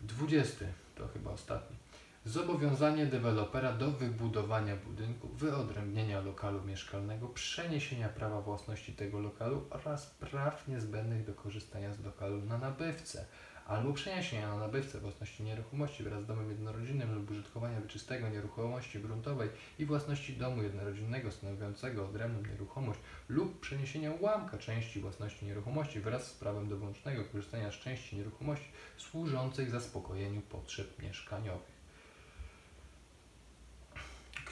20, 0.02 0.65
to 0.95 1.08
chyba 1.08 1.32
ostatni. 1.32 1.78
Zobowiązanie 2.25 3.05
dewelopera 3.05 3.73
do 3.73 3.91
wybudowania 3.91 4.75
budynku, 4.75 5.27
wyodrębnienia 5.27 6.21
lokalu 6.21 6.63
mieszkalnego, 6.63 7.27
przeniesienia 7.27 8.10
prawa 8.10 8.41
własności 8.41 8.93
tego 8.93 9.19
lokalu 9.19 9.65
oraz 9.69 10.05
praw 10.05 10.67
niezbędnych 10.67 11.25
do 11.25 11.34
korzystania 11.34 11.93
z 11.93 11.99
lokalu 11.99 12.41
na 12.41 12.57
nabywcę 12.57 13.25
albo 13.67 13.93
przeniesienia 13.93 14.47
na 14.47 14.57
nabywcę 14.57 14.99
własności 14.99 15.43
nieruchomości 15.43 16.03
wraz 16.03 16.23
z 16.23 16.25
domem 16.25 16.49
jednorodzinnym 16.49 17.15
lub 17.15 17.31
użytkowania 17.31 17.81
wyczystego 17.81 18.29
nieruchomości 18.29 18.99
gruntowej 18.99 19.49
i 19.79 19.86
własności 19.86 20.34
domu 20.34 20.63
jednorodzinnego 20.63 21.31
stanowiącego 21.31 22.05
odrębną 22.05 22.49
nieruchomość 22.49 22.99
lub 23.29 23.60
przeniesienia 23.60 24.12
ułamka 24.12 24.57
części 24.57 24.99
własności 24.99 25.45
nieruchomości 25.45 25.99
wraz 25.99 26.27
z 26.27 26.34
prawem 26.34 26.69
do 26.69 26.77
wyłącznego 26.77 27.25
korzystania 27.25 27.71
z 27.71 27.75
części 27.75 28.15
nieruchomości 28.15 28.71
służącej 28.97 29.69
zaspokojeniu 29.69 30.41
potrzeb 30.41 30.99
mieszkaniowych. 30.99 31.70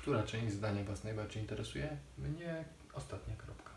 Która 0.01 0.23
część 0.23 0.53
zdania 0.53 0.83
Was 0.83 1.03
najbardziej 1.03 1.41
interesuje? 1.41 1.97
Mnie 2.17 2.65
ostatnia 2.93 3.35
kropka. 3.35 3.71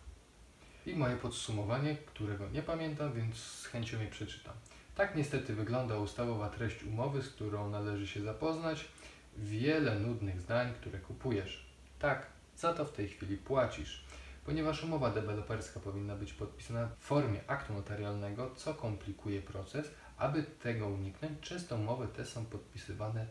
I 0.87 0.95
moje 0.95 1.17
podsumowanie, 1.17 1.97
którego 1.97 2.49
nie 2.49 2.63
pamiętam, 2.63 3.13
więc 3.13 3.37
z 3.37 3.67
chęcią 3.67 4.01
je 4.01 4.07
przeczytam. 4.07 4.55
Tak 4.95 5.17
niestety 5.17 5.55
wygląda 5.55 5.99
ustawowa 5.99 6.49
treść 6.49 6.85
umowy, 6.85 7.23
z 7.23 7.29
którą 7.29 7.71
należy 7.71 8.07
się 8.07 8.21
zapoznać. 8.21 8.89
Wiele 9.37 9.99
nudnych 9.99 10.41
zdań, 10.41 10.75
które 10.75 10.99
kupujesz. 10.99 11.67
Tak, 11.99 12.27
za 12.57 12.75
to 12.75 12.85
w 12.85 12.93
tej 12.93 13.09
chwili 13.09 13.37
płacisz. 13.37 14.05
Ponieważ 14.47 14.85
umowa 14.85 15.11
deweloperska 15.11 15.81
powinna 15.81 16.17
być 16.17 16.33
podpisana 16.33 16.89
w 16.99 17.05
formie 17.05 17.41
aktu 17.47 17.73
notarialnego, 17.73 18.51
co 18.57 18.75
komplikuje 18.75 19.43
proces, 19.43 19.91
aby 20.17 20.43
tego 20.43 20.89
uniknąć, 20.89 21.41
często 21.41 21.77
umowy 21.77 22.09
te 22.09 22.27
są 22.27 22.47
podpisywane 22.47 23.27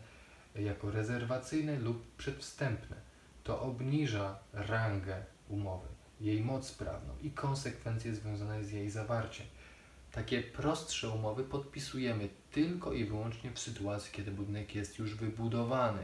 jako 0.54 0.90
rezerwacyjne 0.90 1.78
lub 1.78 2.16
przedwstępne. 2.16 2.96
To 3.44 3.62
obniża 3.62 4.38
rangę 4.52 5.24
umowy, 5.48 5.88
jej 6.20 6.40
moc 6.40 6.72
prawną 6.72 7.14
i 7.22 7.30
konsekwencje 7.30 8.14
związane 8.14 8.64
z 8.64 8.72
jej 8.72 8.90
zawarciem. 8.90 9.46
Takie 10.12 10.42
prostsze 10.42 11.08
umowy 11.08 11.44
podpisujemy 11.44 12.28
tylko 12.50 12.92
i 12.92 13.04
wyłącznie 13.04 13.50
w 13.50 13.58
sytuacji, 13.58 14.12
kiedy 14.12 14.30
budynek 14.30 14.74
jest 14.74 14.98
już 14.98 15.14
wybudowany, 15.14 16.02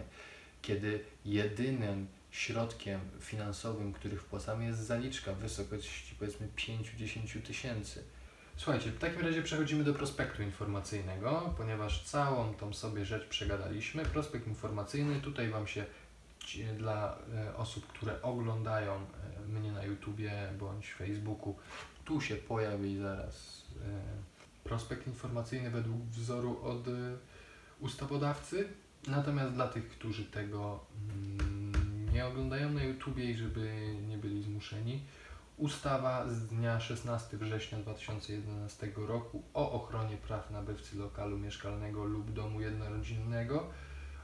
kiedy 0.62 1.04
jedynym 1.24 2.06
środkiem 2.30 3.00
finansowym, 3.20 3.92
który 3.92 4.16
wpłacamy 4.16 4.64
jest 4.64 4.80
zaliczka 4.80 5.32
w 5.32 5.38
wysokości 5.38 6.14
powiedzmy 6.18 6.48
5-10 6.56 7.42
tysięcy 7.42 8.04
Słuchajcie, 8.58 8.90
w 8.90 8.98
takim 8.98 9.20
razie 9.20 9.42
przechodzimy 9.42 9.84
do 9.84 9.94
prospektu 9.94 10.42
informacyjnego, 10.42 11.54
ponieważ 11.56 12.04
całą 12.04 12.54
tą 12.54 12.74
sobie 12.74 13.04
rzecz 13.04 13.28
przegadaliśmy. 13.28 14.04
Prospekt 14.04 14.46
informacyjny, 14.46 15.20
tutaj 15.20 15.48
Wam 15.48 15.66
się 15.66 15.84
dla 16.78 17.18
e, 17.34 17.56
osób, 17.56 17.86
które 17.86 18.22
oglądają 18.22 18.94
e, 18.94 19.48
mnie 19.48 19.72
na 19.72 19.84
YouTubie 19.84 20.32
bądź 20.58 20.92
Facebooku, 20.92 21.56
tu 22.04 22.20
się 22.20 22.36
pojawi 22.36 22.98
zaraz 22.98 23.64
e, 23.82 24.64
prospekt 24.64 25.06
informacyjny 25.06 25.70
według 25.70 26.00
wzoru 26.02 26.62
od 26.62 26.84
ustawodawcy. 27.80 28.68
Natomiast 29.06 29.54
dla 29.54 29.68
tych, 29.68 29.88
którzy 29.88 30.24
tego 30.24 30.84
mm, 31.40 32.12
nie 32.12 32.26
oglądają 32.26 32.72
na 32.72 32.84
YouTubie 32.84 33.24
i 33.30 33.34
żeby 33.34 33.94
nie 34.08 34.18
byli 34.18 34.42
zmuszeni, 34.42 35.02
ustawa 35.58 36.28
z 36.28 36.46
dnia 36.46 36.80
16 36.80 37.36
września 37.36 37.78
2011 37.78 38.92
roku 38.96 39.42
o 39.54 39.72
ochronie 39.72 40.16
praw 40.16 40.50
nabywcy 40.50 40.96
lokalu 40.96 41.38
mieszkalnego 41.38 42.04
lub 42.04 42.32
domu 42.32 42.60
jednorodzinnego 42.60 43.70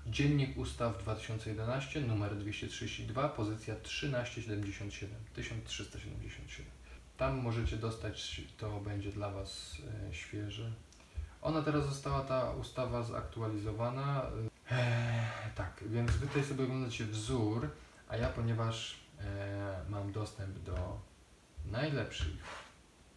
Dziennik 0.07 0.57
Ustaw 0.59 0.99
2011, 0.99 2.01
numer 2.01 2.37
232, 2.37 3.29
pozycja 3.29 3.75
1377, 3.75 5.16
1377. 5.35 6.66
Tam 7.16 7.38
możecie 7.38 7.77
dostać, 7.77 8.40
to 8.59 8.81
będzie 8.81 9.12
dla 9.12 9.31
Was 9.31 9.77
e, 10.11 10.14
świeże. 10.14 10.73
Ona 11.42 11.62
teraz 11.62 11.87
została, 11.87 12.20
ta 12.20 12.51
ustawa 12.53 13.03
zaktualizowana. 13.03 14.27
E, 14.70 15.51
tak, 15.55 15.85
więc 15.87 16.11
Wy 16.11 16.27
tutaj 16.27 16.44
sobie 16.44 16.64
oglądacie 16.64 17.05
wzór, 17.05 17.70
a 18.09 18.16
ja, 18.16 18.29
ponieważ 18.29 18.97
e, 19.20 19.81
mam 19.88 20.12
dostęp 20.12 20.59
do 20.59 21.01
najlepszych 21.72 22.37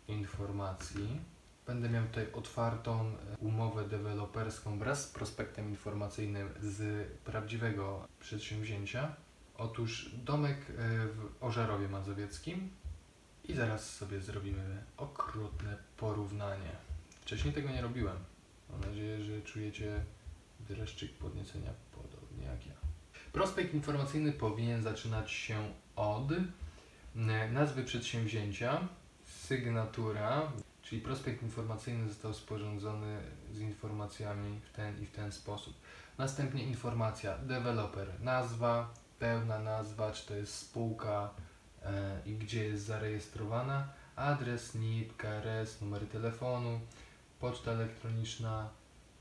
informacji, 0.08 1.20
Będę 1.68 1.90
miał 1.90 2.06
tutaj 2.06 2.28
otwartą 2.34 3.06
e, 3.06 3.38
umowę 3.38 3.88
deweloperską 3.88 4.80
wraz 4.80 5.04
z 5.04 5.12
prospektem 5.12 5.70
informacyjnym 5.70 6.50
z 6.62 7.08
prawdziwego 7.26 8.08
przedsięwzięcia. 8.20 9.16
Otóż 9.58 10.12
domek 10.26 10.58
e, 10.58 10.74
w 11.08 11.30
Ożarowie 11.42 11.90
Mazowieckim 11.90 12.70
i 13.44 13.56
zaraz 13.56 13.96
sobie 13.96 14.22
zrobimy 14.22 14.84
okrutne 14.98 15.78
porównanie. 15.98 16.72
Wcześniej 17.22 17.54
tego 17.54 17.70
nie 17.70 17.82
robiłem. 17.82 18.18
Mam 18.70 18.82
nadzieję, 18.82 19.24
że 19.24 19.42
czujecie 19.42 20.04
dreszczyk 20.70 21.14
podniecenia 21.14 21.72
podobnie 21.92 22.46
jak 22.46 22.68
ja. 22.68 22.74
Prospekt 23.32 23.74
informacyjny 23.74 24.32
powinien 24.32 24.84
zaczynać 24.84 25.32
się 25.32 25.74
od 25.96 26.28
nazwy 27.52 27.84
przedsięwzięcia, 27.84 28.88
sygnatura, 29.26 30.52
Czyli 30.90 31.02
prospekt 31.02 31.44
informacyjny 31.44 32.08
został 32.08 32.34
sporządzony 32.34 33.18
z 33.54 33.60
informacjami 33.60 34.60
w 34.60 34.76
ten 34.76 35.02
i 35.02 35.06
w 35.06 35.12
ten 35.12 35.32
sposób. 35.32 35.74
Następnie 36.18 36.64
informacja 36.64 37.38
deweloper, 37.38 38.08
nazwa, 38.22 38.94
pełna 39.20 39.60
nazwa, 39.60 40.12
czy 40.12 40.28
to 40.28 40.36
jest 40.36 40.54
spółka 40.54 41.30
e, 41.84 42.20
i 42.26 42.36
gdzie 42.36 42.66
jest 42.66 42.86
zarejestrowana, 42.86 43.88
adres, 44.16 44.76
NIP, 44.76 45.18
KRS, 45.18 45.82
numer 45.82 46.08
telefonu, 46.08 46.80
poczta 47.40 47.72
elektroniczna, 47.72 48.70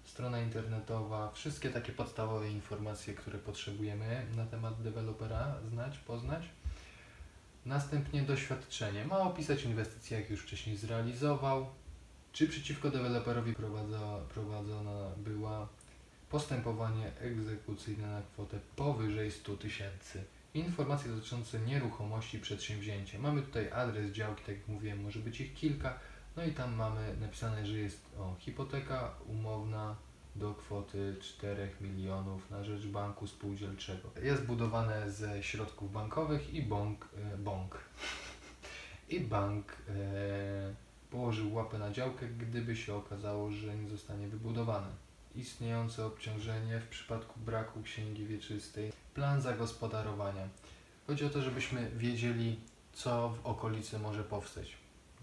strona 0.05 0.41
internetowa, 0.41 1.31
wszystkie 1.31 1.71
takie 1.71 1.93
podstawowe 1.93 2.51
informacje, 2.51 3.15
które 3.15 3.39
potrzebujemy 3.39 4.27
na 4.37 4.47
temat 4.47 4.83
dewelopera 4.83 5.55
znać, 5.69 5.99
poznać. 5.99 6.43
Następnie 7.67 8.23
doświadczenie. 8.23 9.05
Ma 9.05 9.19
opisać 9.19 9.65
inwestycje, 9.65 10.21
jak 10.21 10.31
już 10.31 10.41
wcześniej 10.41 10.77
zrealizował. 10.77 11.67
Czy 12.33 12.49
przeciwko 12.49 12.91
deweloperowi 12.91 13.55
prowadza, 13.55 14.21
prowadzona 14.35 15.11
była 15.17 15.69
postępowanie 16.31 17.13
egzekucyjne 17.21 18.07
na 18.07 18.23
kwotę 18.23 18.59
powyżej 18.77 19.31
100 19.31 19.57
tysięcy. 19.57 20.25
Informacje 20.55 21.11
dotyczące 21.11 21.61
nieruchomości 21.61 22.39
przedsięwzięcia. 22.39 23.19
Mamy 23.19 23.43
tutaj 23.43 23.73
adres 23.73 24.13
działki, 24.13 24.45
tak 24.45 24.57
jak 24.57 24.69
mówiłem, 24.69 25.03
może 25.03 25.19
być 25.19 25.41
ich 25.41 25.55
kilka. 25.55 25.99
No 26.37 26.45
i 26.45 26.53
tam 26.53 26.75
mamy 26.75 27.17
napisane, 27.21 27.67
że 27.67 27.79
jest 27.79 28.01
o, 28.19 28.37
hipoteka 28.39 29.15
umowna 29.27 29.97
do 30.39 30.55
kwoty 30.55 31.17
4 31.21 31.71
milionów 31.81 32.51
na 32.51 32.65
rzecz 32.65 32.87
banku 32.87 33.27
spółdzielczego. 33.27 34.11
Jest 34.23 34.45
budowane 34.45 35.11
ze 35.11 35.43
środków 35.43 35.93
bankowych 35.93 36.55
i 36.55 36.63
bank, 36.63 37.09
e, 37.35 37.39
bank. 37.39 37.79
I 39.09 39.21
bank 39.21 39.77
e, 39.89 40.75
położył 41.11 41.55
łapę 41.55 41.79
na 41.79 41.91
działkę, 41.91 42.27
gdyby 42.29 42.77
się 42.77 42.95
okazało, 42.95 43.51
że 43.51 43.77
nie 43.77 43.89
zostanie 43.89 44.29
wybudowane. 44.29 44.89
Istniejące 45.35 46.07
obciążenie 46.07 46.81
w 46.81 46.89
przypadku 46.89 47.41
braku 47.41 47.83
księgi 47.83 48.27
wieczystej. 48.27 48.93
Plan 49.15 49.41
zagospodarowania. 49.41 50.49
Chodzi 51.07 51.25
o 51.25 51.31
to, 51.31 51.43
żebyśmy 51.43 51.91
wiedzieli, 51.91 52.61
co 52.93 53.29
w 53.29 53.47
okolicy 53.47 53.99
może 53.99 54.25
powstać. 54.25 54.77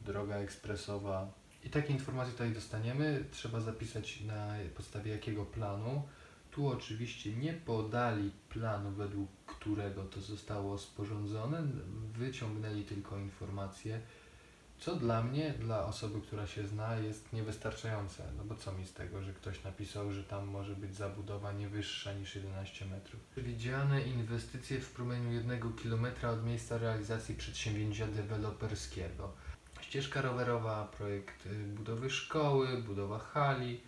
Droga 0.05 0.35
ekspresowa, 0.35 1.27
i 1.63 1.69
takie 1.69 1.93
informacje 1.93 2.31
tutaj 2.31 2.51
dostaniemy. 2.51 3.25
Trzeba 3.31 3.59
zapisać 3.59 4.21
na 4.21 4.55
podstawie 4.75 5.11
jakiego 5.11 5.45
planu. 5.45 6.03
Tu 6.51 6.67
oczywiście 6.67 7.33
nie 7.33 7.53
podali 7.53 8.31
planu, 8.49 8.91
według 8.91 9.29
którego 9.45 10.03
to 10.03 10.21
zostało 10.21 10.77
sporządzone. 10.77 11.63
Wyciągnęli 12.13 12.83
tylko 12.83 13.17
informacje, 13.17 14.01
co 14.79 14.95
dla 14.95 15.23
mnie, 15.23 15.53
dla 15.59 15.85
osoby, 15.85 16.21
która 16.21 16.47
się 16.47 16.67
zna, 16.67 16.95
jest 16.95 17.33
niewystarczające. 17.33 18.23
No 18.37 18.43
bo 18.43 18.55
co 18.55 18.73
mi 18.73 18.85
z 18.85 18.93
tego, 18.93 19.21
że 19.21 19.33
ktoś 19.33 19.63
napisał, 19.63 20.11
że 20.11 20.23
tam 20.23 20.47
może 20.47 20.75
być 20.75 20.95
zabudowa 20.95 21.51
nie 21.51 21.69
wyższa 21.69 22.13
niż 22.13 22.35
11 22.35 22.85
metrów. 22.85 23.21
Przewidziane 23.31 24.01
inwestycje 24.01 24.79
w 24.79 24.91
promieniu 24.91 25.31
1 25.31 25.59
km 25.59 26.05
od 26.33 26.45
miejsca 26.45 26.77
realizacji 26.77 27.35
przedsięwzięcia 27.35 28.07
deweloperskiego 28.07 29.31
ścieżka 29.93 30.21
rowerowa, 30.21 30.87
projekt 30.97 31.45
y, 31.45 31.49
budowy 31.49 32.09
szkoły, 32.09 32.77
budowa 32.77 33.19
hali. 33.19 33.81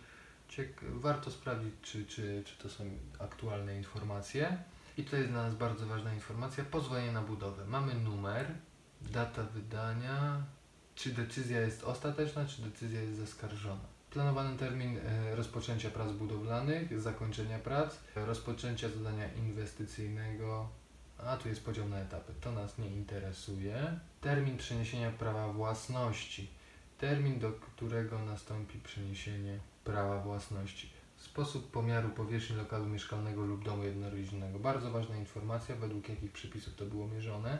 Ciek 0.48 0.80
warto 0.90 1.30
sprawdzić, 1.30 1.74
czy, 1.82 2.06
czy, 2.06 2.42
czy 2.46 2.58
to 2.58 2.68
są 2.68 2.84
aktualne 3.18 3.76
informacje. 3.76 4.58
I 4.98 5.04
to 5.04 5.16
jest 5.16 5.28
dla 5.30 5.42
nas 5.42 5.54
bardzo 5.54 5.86
ważna 5.86 6.14
informacja. 6.14 6.64
Pozwolenie 6.64 7.12
na 7.12 7.22
budowę. 7.22 7.64
Mamy 7.64 7.94
numer, 7.94 8.46
data 9.00 9.42
wydania, 9.42 10.42
czy 10.94 11.10
decyzja 11.10 11.60
jest 11.60 11.84
ostateczna, 11.84 12.44
czy 12.46 12.62
decyzja 12.62 13.00
jest 13.00 13.18
zaskarżona. 13.18 13.84
Planowany 14.10 14.58
termin 14.58 14.98
e, 14.98 15.36
rozpoczęcia 15.36 15.90
prac 15.90 16.12
budowlanych, 16.12 17.00
zakończenia 17.00 17.58
prac, 17.58 17.96
rozpoczęcia 18.14 18.88
zadania 18.88 19.32
inwestycyjnego, 19.32 20.68
a 21.18 21.36
tu 21.36 21.48
jest 21.48 21.64
podział 21.64 21.88
na 21.88 21.98
etapy. 21.98 22.32
To 22.40 22.52
nas 22.52 22.78
nie 22.78 22.88
interesuje. 22.88 24.00
Termin 24.20 24.56
przeniesienia 24.56 25.10
prawa 25.10 25.52
własności. 25.52 26.48
Termin, 26.98 27.38
do 27.38 27.52
którego 27.52 28.18
nastąpi 28.18 28.78
przeniesienie 28.78 29.58
prawa 29.84 30.20
własności. 30.22 30.90
Sposób 31.16 31.70
pomiaru 31.70 32.08
powierzchni 32.08 32.56
lokalu 32.56 32.86
mieszkalnego 32.86 33.42
lub 33.42 33.64
domu 33.64 33.84
jednorodzinnego. 33.84 34.58
Bardzo 34.58 34.90
ważna 34.90 35.16
informacja, 35.16 35.76
według 35.76 36.08
jakich 36.08 36.32
przepisów 36.32 36.74
to 36.74 36.84
było 36.84 37.08
mierzone. 37.08 37.58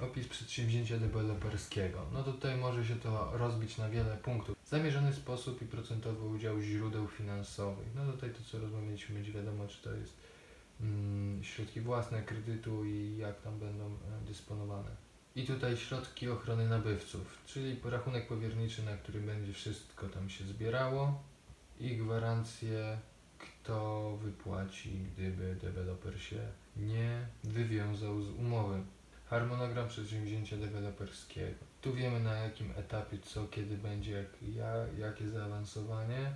Opis 0.00 0.28
przedsięwzięcia 0.28 0.98
deweloperskiego. 0.98 2.06
No 2.12 2.22
tutaj 2.22 2.56
może 2.56 2.84
się 2.84 2.96
to 2.96 3.38
rozbić 3.38 3.78
na 3.78 3.88
wiele 3.90 4.16
punktów. 4.16 4.56
Zamierzony 4.66 5.12
sposób 5.12 5.62
i 5.62 5.66
procentowy 5.66 6.26
udział 6.26 6.60
źródeł 6.60 7.08
finansowych. 7.08 7.86
No 7.94 8.12
tutaj 8.12 8.30
to, 8.30 8.38
co 8.50 8.58
rozmawialiśmy, 8.58 9.14
będzie 9.14 9.32
wiadomo, 9.32 9.66
czy 9.66 9.82
to 9.82 9.94
jest 9.94 10.16
środki 11.42 11.80
własne 11.80 12.22
kredytu 12.22 12.84
i 12.84 13.16
jak 13.16 13.40
tam 13.42 13.58
będą 13.58 13.86
e, 13.86 14.26
dysponowane. 14.26 14.90
I 15.36 15.46
tutaj 15.46 15.76
środki 15.76 16.28
ochrony 16.28 16.68
nabywców, 16.68 17.38
czyli 17.46 17.80
rachunek 17.84 18.28
powierniczy, 18.28 18.82
na 18.82 18.96
którym 18.96 19.26
będzie 19.26 19.52
wszystko 19.52 20.08
tam 20.08 20.30
się 20.30 20.44
zbierało 20.44 21.22
i 21.80 21.96
gwarancje, 21.96 22.98
kto 23.38 24.16
wypłaci, 24.22 24.90
gdyby 24.90 25.56
deweloper 25.62 26.20
się 26.20 26.38
nie 26.76 27.26
wywiązał 27.44 28.22
z 28.22 28.30
umowy. 28.30 28.82
Harmonogram 29.26 29.88
przedsięwzięcia 29.88 30.56
deweloperskiego. 30.56 31.64
Tu 31.80 31.94
wiemy 31.94 32.20
na 32.20 32.34
jakim 32.34 32.72
etapie, 32.76 33.18
co, 33.18 33.46
kiedy 33.46 33.76
będzie, 33.76 34.12
jak, 34.12 34.26
ja, 34.56 34.74
jakie 34.98 35.28
zaawansowanie. 35.28 36.32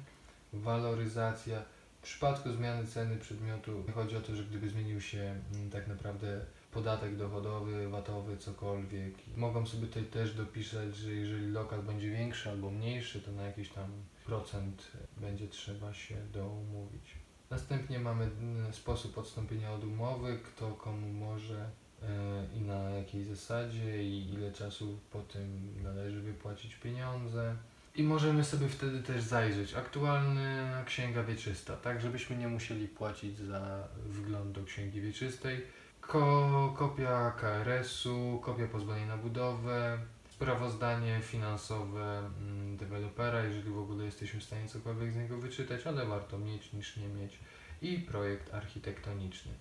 Waloryzacja. 0.52 1.62
W 1.98 2.02
przypadku 2.02 2.52
zmiany 2.52 2.86
ceny 2.86 3.16
przedmiotu 3.16 3.84
chodzi 3.94 4.16
o 4.16 4.20
to, 4.20 4.36
że 4.36 4.44
gdyby 4.44 4.70
zmienił 4.70 5.00
się 5.00 5.40
mm, 5.54 5.70
tak 5.70 5.88
naprawdę 5.88 6.40
podatek 6.72 7.16
dochodowy, 7.16 7.88
watowy, 7.88 8.36
cokolwiek. 8.36 9.14
Mogą 9.36 9.66
sobie 9.66 9.86
tutaj 9.86 10.04
też 10.04 10.34
dopisać, 10.34 10.96
że 10.96 11.12
jeżeli 11.12 11.46
lokal 11.46 11.82
będzie 11.82 12.10
większy 12.10 12.50
albo 12.50 12.70
mniejszy, 12.70 13.20
to 13.20 13.32
na 13.32 13.42
jakiś 13.42 13.68
tam 13.68 13.90
procent 14.26 14.92
będzie 15.16 15.48
trzeba 15.48 15.94
się 15.94 16.14
doumówić. 16.32 17.14
Następnie 17.50 17.98
mamy 17.98 18.24
mm, 18.24 18.72
sposób 18.72 19.18
odstąpienia 19.18 19.72
od 19.72 19.84
umowy, 19.84 20.38
kto 20.38 20.70
komu 20.72 21.12
może 21.12 21.70
e, 22.02 22.46
i 22.56 22.60
na 22.60 22.90
jakiej 22.90 23.24
zasadzie 23.24 24.02
i 24.04 24.30
ile 24.34 24.52
czasu 24.52 24.98
po 25.10 25.20
tym 25.20 25.74
należy 25.82 26.20
wypłacić 26.20 26.74
pieniądze. 26.74 27.56
I 27.98 28.02
możemy 28.02 28.44
sobie 28.44 28.68
wtedy 28.68 29.02
też 29.02 29.22
zajrzeć. 29.22 29.74
Aktualna 29.74 30.84
księga 30.84 31.22
wieczysta, 31.22 31.76
tak 31.76 32.00
żebyśmy 32.00 32.36
nie 32.36 32.48
musieli 32.48 32.88
płacić 32.88 33.38
za 33.38 33.88
wgląd 34.06 34.52
do 34.52 34.64
księgi 34.64 35.00
wieczystej 35.00 35.66
Ko 36.00 36.74
kopia 36.76 37.30
KRS-u, 37.30 38.38
kopia 38.42 38.66
pozwolenia 38.66 39.06
na 39.06 39.16
budowę, 39.16 39.98
sprawozdanie 40.30 41.20
finansowe 41.20 42.18
mm, 42.18 42.76
dewelopera, 42.76 43.44
jeżeli 43.44 43.70
w 43.70 43.78
ogóle 43.78 44.04
jesteśmy 44.04 44.40
w 44.40 44.44
stanie 44.44 44.68
cokolwiek 44.68 45.12
z 45.12 45.16
niego 45.16 45.38
wyczytać, 45.38 45.86
ale 45.86 46.06
warto 46.06 46.38
mieć 46.38 46.72
niż 46.72 46.96
nie 46.96 47.08
mieć 47.08 47.38
i 47.82 47.98
projekt 47.98 48.54
architektoniczny. 48.54 49.52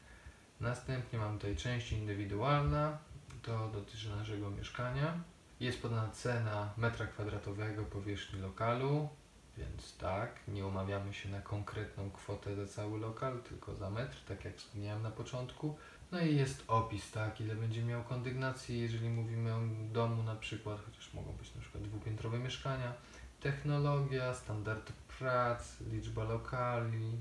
Następnie 0.59 1.19
mam 1.19 1.33
tutaj 1.33 1.55
część 1.55 1.91
indywidualna, 1.91 2.97
to 3.41 3.69
dotyczy 3.73 4.09
naszego 4.09 4.49
mieszkania. 4.49 5.23
Jest 5.59 5.81
podana 5.81 6.09
cena 6.09 6.73
metra 6.77 7.07
kwadratowego 7.07 7.83
powierzchni 7.83 8.39
lokalu, 8.39 9.09
więc 9.57 9.97
tak, 9.97 10.39
nie 10.47 10.65
umawiamy 10.65 11.13
się 11.13 11.29
na 11.29 11.41
konkretną 11.41 12.11
kwotę 12.11 12.55
za 12.55 12.67
cały 12.67 12.99
lokal, 12.99 13.39
tylko 13.39 13.75
za 13.75 13.89
metr, 13.89 14.17
tak 14.27 14.45
jak 14.45 14.57
wspomniałem 14.57 15.03
na 15.03 15.11
początku. 15.11 15.75
No 16.11 16.21
i 16.21 16.35
jest 16.35 16.63
opis, 16.67 17.11
tak, 17.11 17.41
ile 17.41 17.55
będzie 17.55 17.83
miał 17.83 18.03
kondygnacji, 18.03 18.81
jeżeli 18.81 19.09
mówimy 19.09 19.55
o 19.55 19.59
domu 19.91 20.23
na 20.23 20.35
przykład, 20.35 20.79
chociaż 20.85 21.13
mogą 21.13 21.31
być 21.31 21.55
na 21.55 21.61
przykład 21.61 21.83
dwupiętrowe 21.83 22.39
mieszkania, 22.39 22.93
technologia, 23.39 24.33
standard 24.33 24.91
prac, 25.19 25.81
liczba 25.81 26.23
lokali, 26.23 27.11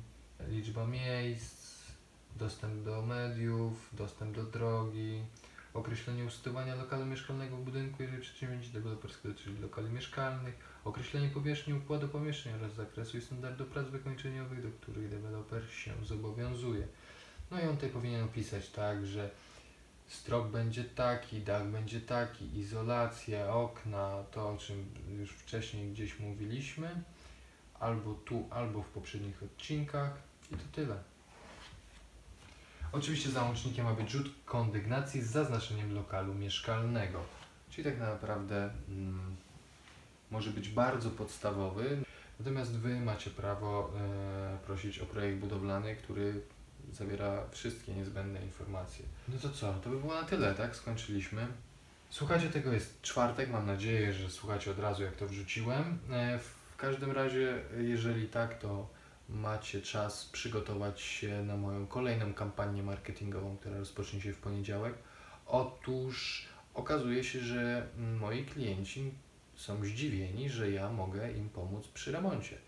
liczba 0.49 0.87
miejsc, 0.87 1.83
dostęp 2.37 2.85
do 2.85 3.03
mediów, 3.03 3.91
dostęp 3.93 4.37
do 4.37 4.43
drogi, 4.43 5.23
określenie 5.77 6.25
usytuowania 6.25 6.75
lokalu 6.75 7.07
mieszkalnego 7.07 7.57
w 7.57 7.65
budynku, 7.65 8.03
jeżeli 8.03 8.23
przedsięwzięcie 8.23 8.69
deweloperskie 8.73 9.29
dotyczy 9.29 9.51
lokali 9.61 9.91
mieszkalnych, 9.91 10.55
określenie 10.85 11.29
powierzchni 11.29 11.75
układu 11.75 12.09
pomieszczeń 12.09 12.53
oraz 12.53 12.75
zakresu 12.75 13.19
i 13.19 13.21
standardu 13.21 13.65
prac 13.65 13.89
wykończeniowych, 13.89 14.63
do 14.63 14.69
których 14.81 15.11
deweloper 15.11 15.71
się 15.71 15.93
zobowiązuje. 16.05 16.87
No 17.51 17.61
i 17.61 17.65
on 17.65 17.75
tutaj 17.75 17.91
powinien 17.91 18.25
opisać 18.25 18.69
tak, 18.69 19.07
że 19.07 19.31
strop 20.07 20.51
będzie 20.51 20.85
taki, 20.85 21.41
dach 21.41 21.67
będzie 21.67 22.01
taki, 22.01 22.59
izolacja, 22.59 23.55
okna, 23.55 24.25
to 24.31 24.49
o 24.51 24.57
czym 24.57 24.87
już 25.19 25.31
wcześniej 25.31 25.93
gdzieś 25.93 26.19
mówiliśmy, 26.19 27.03
albo 27.81 28.15
tu, 28.15 28.49
albo 28.51 28.83
w 28.83 28.89
poprzednich 28.89 29.43
odcinkach 29.43 30.19
i 30.53 30.55
to 30.55 30.65
tyle. 30.73 31.16
Oczywiście 32.99 33.31
załącznikiem 33.31 33.85
ma 33.85 33.95
być 33.95 34.11
rzut 34.11 34.31
kondygnacji 34.45 35.23
z 35.23 35.31
zaznaczeniem 35.31 35.95
lokalu 35.95 36.35
mieszkalnego. 36.35 37.21
Czyli 37.71 37.85
tak 37.85 38.01
naprawdę 38.01 38.71
mm, 38.89 39.37
może 40.31 40.51
być 40.51 40.69
bardzo 40.69 41.11
podstawowy, 41.11 41.99
natomiast 42.41 42.77
Wy 42.77 43.01
macie 43.01 43.31
prawo 43.31 43.93
e, 43.97 44.59
prosić 44.67 44.99
o 44.99 45.07
projekt 45.07 45.39
budowlany, 45.39 45.97
który 45.97 46.41
zawiera 46.93 47.43
wszystkie 47.51 47.95
niezbędne 47.95 48.43
informacje. 48.43 49.05
No 49.29 49.39
to 49.39 49.51
co? 49.51 49.75
To 49.75 49.91
by 49.91 50.01
było 50.01 50.15
na 50.15 50.23
tyle, 50.23 50.55
tak? 50.55 50.77
Skończyliśmy. 50.77 51.47
Słuchajcie, 52.11 52.49
tego 52.49 52.73
jest 52.73 53.03
czwartek. 53.03 53.51
Mam 53.51 53.67
nadzieję, 53.67 54.13
że 54.13 54.31
słuchacie 54.31 54.71
od 54.71 54.79
razu, 54.79 55.03
jak 55.03 55.17
to 55.17 55.27
wrzuciłem. 55.27 55.99
E, 56.11 56.39
w 56.39 56.77
każdym 56.77 57.11
razie, 57.11 57.63
jeżeli 57.79 58.29
tak, 58.29 58.59
to 58.59 58.96
macie 59.29 59.83
czas 59.83 60.25
przygotować 60.25 61.01
się 61.01 61.43
na 61.43 61.57
moją 61.57 61.87
kolejną 61.87 62.35
kampanię 62.35 62.83
marketingową, 62.83 63.57
która 63.57 63.79
rozpocznie 63.79 64.21
się 64.21 64.33
w 64.33 64.39
poniedziałek. 64.39 64.95
Otóż 65.47 66.47
okazuje 66.75 67.25
się, 67.25 67.41
że 67.41 67.87
moi 68.21 68.45
klienci 68.45 69.13
są 69.55 69.85
zdziwieni, 69.85 70.51
że 70.51 70.71
ja 70.71 70.91
mogę 70.91 71.33
im 71.33 71.49
pomóc 71.49 71.89
przy 71.89 72.13
remoncie. 72.13 72.59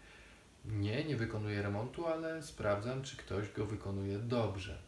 Nie, 0.64 1.04
nie 1.04 1.16
wykonuję 1.16 1.62
remontu, 1.62 2.06
ale 2.06 2.42
sprawdzam, 2.42 3.02
czy 3.02 3.16
ktoś 3.16 3.52
go 3.52 3.66
wykonuje 3.66 4.18
dobrze. 4.18 4.78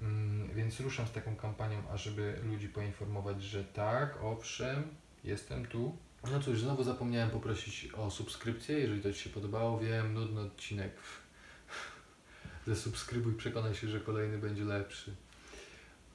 Mm, 0.00 0.54
Więc 0.54 0.80
ruszam 0.80 1.06
z 1.06 1.12
taką 1.12 1.36
kampanią, 1.36 1.82
ażeby 1.90 2.40
ludzi 2.44 2.68
poinformować, 2.68 3.42
że 3.42 3.64
tak, 3.64 4.18
owszem, 4.22 4.84
jestem 5.24 5.66
tu. 5.66 5.96
No 6.32 6.40
cóż, 6.40 6.60
znowu 6.60 6.84
zapomniałem 6.84 7.30
poprosić 7.30 7.88
o 7.92 8.10
subskrypcję, 8.10 8.78
jeżeli 8.78 9.02
to 9.02 9.12
Ci 9.12 9.20
się 9.20 9.30
podobało. 9.30 9.78
Wiem, 9.78 10.14
nudny 10.14 10.40
odcinek. 10.40 10.92
Zasubskrybuj, 12.66 13.34
przekonaj 13.34 13.74
się, 13.74 13.88
że 13.88 14.00
kolejny 14.00 14.38
będzie 14.38 14.64
lepszy. 14.64 15.14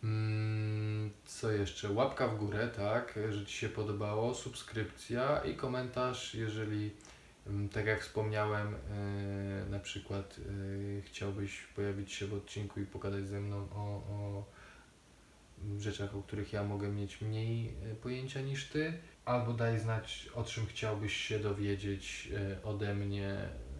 Mm, 0.03 1.09
Co 1.25 1.51
jeszcze? 1.51 1.91
Łapka 1.91 2.27
w 2.27 2.37
górę, 2.37 2.69
tak, 2.75 3.19
że 3.29 3.45
Ci 3.45 3.57
się 3.57 3.69
podobało, 3.69 4.35
subskrypcja 4.35 5.39
i 5.39 5.55
komentarz, 5.55 6.35
jeżeli 6.35 6.91
Mm, 7.49 7.69
Tak 7.69 7.85
jak 7.85 8.01
wspomniałem, 8.01 8.75
e, 8.75 9.69
na 9.69 9.79
przykład 9.79 10.39
e, 10.39 11.01
chciałbyś 11.01 11.61
pojawić 11.75 12.11
się 12.11 12.27
w 12.27 12.33
odcinku 12.33 12.79
i 12.79 12.85
pogadać 12.85 13.27
ze 13.27 13.41
mną 13.41 13.67
o, 13.75 13.83
o 13.85 14.45
rzeczach, 15.79 16.15
o 16.15 16.23
których 16.23 16.53
ja 16.53 16.63
mogę 16.63 16.89
mieć 16.89 17.21
mniej 17.21 17.67
e, 17.91 17.95
pojęcia 17.95 18.41
niż 18.41 18.69
ty, 18.69 18.93
albo 19.29 19.53
daj 19.53 19.79
znać, 19.79 20.29
o 20.35 20.43
czym 20.43 20.65
chciałbyś 20.65 21.17
się 21.17 21.39
dowiedzieć 21.39 22.29
e, 22.33 22.63
ode 22.63 22.95
mnie, 22.95 23.37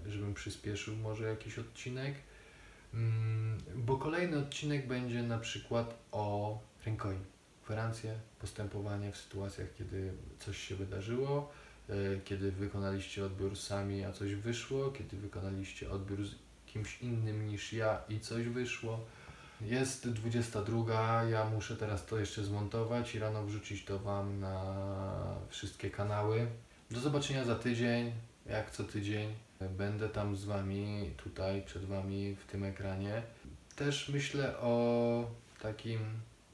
żebym 0.08 0.34
przyspieszył 0.34 0.96
może 0.96 1.24
jakiś 1.30 1.60
odcinek. 1.60 2.16
Mm, 2.94 3.58
Bo 3.76 3.98
kolejny 3.98 4.38
odcinek 4.38 4.88
będzie 4.88 5.24
na 5.24 5.38
przykład 5.38 5.98
o 6.12 6.60
rękojmi. 6.86 7.26
Gwarancje, 7.66 8.20
postępowanie 8.40 9.12
w 9.12 9.18
sytuacjach, 9.18 9.68
kiedy 9.78 10.14
coś 10.40 10.58
się 10.58 10.76
wydarzyło, 10.76 11.52
e, 11.90 11.94
kiedy 12.26 12.52
wykonaliście 12.52 13.26
odbiór 13.26 13.58
sami, 13.58 14.04
a 14.04 14.12
coś 14.12 14.36
wyszło, 14.36 14.92
kiedy 14.92 15.18
wykonaliście 15.18 15.92
odbiór 15.92 16.26
z 16.26 16.36
kimś 16.66 17.02
innym 17.02 17.48
niż 17.48 17.74
ja 17.74 18.02
i 18.10 18.20
coś 18.20 18.46
wyszło. 18.46 19.06
Jest 19.62 20.10
22, 20.10 21.24
ja 21.24 21.46
muszę 21.46 21.76
teraz 21.78 22.06
to 22.06 22.20
jeszcze 22.20 22.44
zmontować 22.44 23.16
i 23.16 23.20
rano 23.20 23.44
wrzucić 23.44 23.86
to 23.86 24.00
Wam 24.00 24.40
na 24.40 24.76
wszystkie 25.50 25.90
kanały. 25.90 26.48
Do 26.92 27.00
zobaczenia 27.00 27.44
za 27.46 27.56
tydzień, 27.56 28.12
jak 28.46 28.72
co 28.72 28.84
tydzień. 28.84 29.34
Będę 29.78 30.10
tam 30.10 30.36
z 30.36 30.46
Wami, 30.46 31.12
tutaj 31.18 31.62
przed 31.62 31.86
Wami 31.86 32.36
w 32.36 32.52
tym 32.52 32.64
ekranie. 32.64 33.22
Też 33.76 34.10
myślę 34.10 34.58
o 34.58 35.26
takim 35.62 36.00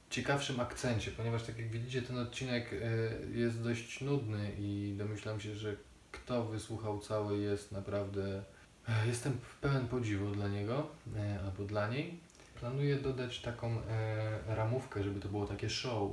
ciekawszym 0.10 0.60
akcencie, 0.60 1.12
ponieważ 1.12 1.44
tak 1.44 1.58
jak 1.58 1.70
widzicie 1.70 2.02
ten 2.02 2.18
odcinek 2.18 2.74
e, 2.74 3.38
jest 3.38 3.62
dość 3.64 4.02
nudny 4.02 4.52
i 4.60 4.96
domyślam 4.98 5.40
się, 5.40 5.56
że 5.56 5.76
kto 6.12 6.46
wysłuchał 6.46 7.00
cały 7.00 7.38
jest 7.38 7.72
naprawdę... 7.72 8.44
e, 8.88 9.08
Jestem 9.08 9.38
pełen 9.62 9.88
podziwu 9.88 10.32
dla 10.32 10.48
niego 10.48 10.88
e, 11.18 11.40
albo 11.46 11.64
dla 11.64 11.88
niej. 11.88 12.25
Planuję 12.66 12.96
dodać 12.96 13.42
taką 13.42 13.68
e, 13.68 14.56
ramówkę, 14.56 15.04
żeby 15.04 15.20
to 15.20 15.30
było 15.30 15.48
takie 15.48 15.70
show. 15.70 16.12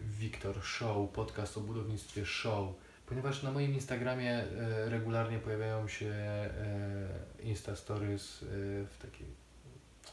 Wiktor 0.00 0.62
Show, 0.62 1.10
podcast 1.10 1.56
o 1.56 1.60
budownictwie 1.60 2.26
show. 2.26 2.74
Ponieważ 3.06 3.42
na 3.42 3.52
moim 3.52 3.74
Instagramie 3.74 4.32
e, 4.32 4.88
regularnie 4.90 5.38
pojawiają 5.38 5.88
się 5.88 6.06
e, 6.06 6.50
Insta 7.42 7.76
Stories 7.76 8.42
e, 8.42 8.46
w 8.86 8.98
takiej 9.02 9.26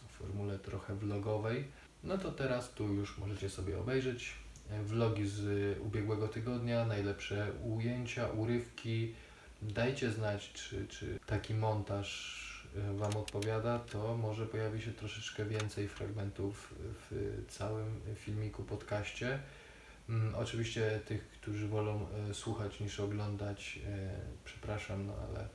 formule 0.09 0.59
trochę 0.59 0.95
vlogowej, 0.95 1.67
no 2.03 2.17
to 2.17 2.31
teraz 2.31 2.71
tu 2.73 2.93
już 2.93 3.17
możecie 3.17 3.49
sobie 3.49 3.79
obejrzeć 3.79 4.35
e, 4.69 4.83
vlogi 4.83 5.27
z 5.27 5.77
ubiegłego 5.79 6.27
tygodnia, 6.27 6.85
najlepsze 6.85 7.51
ujęcia, 7.63 8.27
urywki. 8.27 9.13
Dajcie 9.61 10.11
znać, 10.11 10.53
czy, 10.53 10.87
czy 10.87 11.19
taki 11.25 11.53
montaż 11.53 12.50
Wam 12.75 13.17
odpowiada, 13.17 13.79
to 13.79 14.17
może 14.17 14.45
pojawi 14.45 14.81
się 14.81 14.91
troszeczkę 14.91 15.45
więcej 15.45 15.87
fragmentów 15.87 16.73
w 16.79 17.43
całym 17.49 18.01
filmiku, 18.15 18.63
podcaście. 18.63 19.39
Mm, 20.09 20.35
Oczywiście 20.35 20.99
tych, 21.05 21.27
którzy 21.27 21.67
wolą 21.67 22.07
e, 22.29 22.33
słuchać 22.33 22.79
niż 22.79 22.99
oglądać, 22.99 23.79
e, 23.87 24.19
przepraszam, 24.45 25.05
no 25.07 25.13
ale 25.29 25.47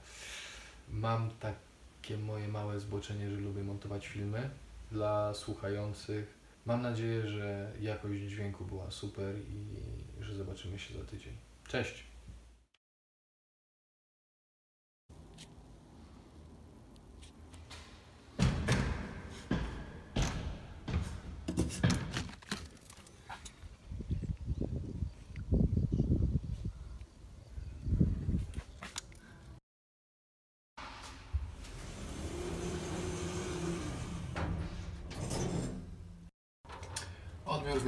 mam 0.91 1.31
takie 1.41 2.19
moje 2.19 2.49
małe 2.49 2.81
zboczenie, 2.81 3.31
że 3.31 3.37
lubię 3.37 3.63
montować 3.65 4.07
filmy 4.07 4.51
dla 4.93 5.35
słuchających. 5.35 6.35
Mam 6.67 6.83
nadzieję, 6.83 7.27
że 7.29 7.73
jakość 7.81 8.21
dźwięku 8.21 8.65
była 8.65 8.91
super 8.91 9.35
i 9.39 10.25
że 10.25 10.35
zobaczymy 10.35 10.79
się 10.79 10.95
za 10.95 11.05
tydzień. 11.05 11.33
Cześć! 11.69 12.16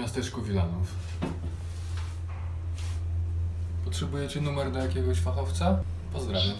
Miasteczku 0.09 0.43
Wilanów. 0.43 0.95
Potrzebujecie 3.85 4.41
numer 4.41 4.73
do 4.73 4.79
jakiegoś 4.79 5.19
fachowca? 5.19 5.79
Pozdrawiam. 6.13 6.57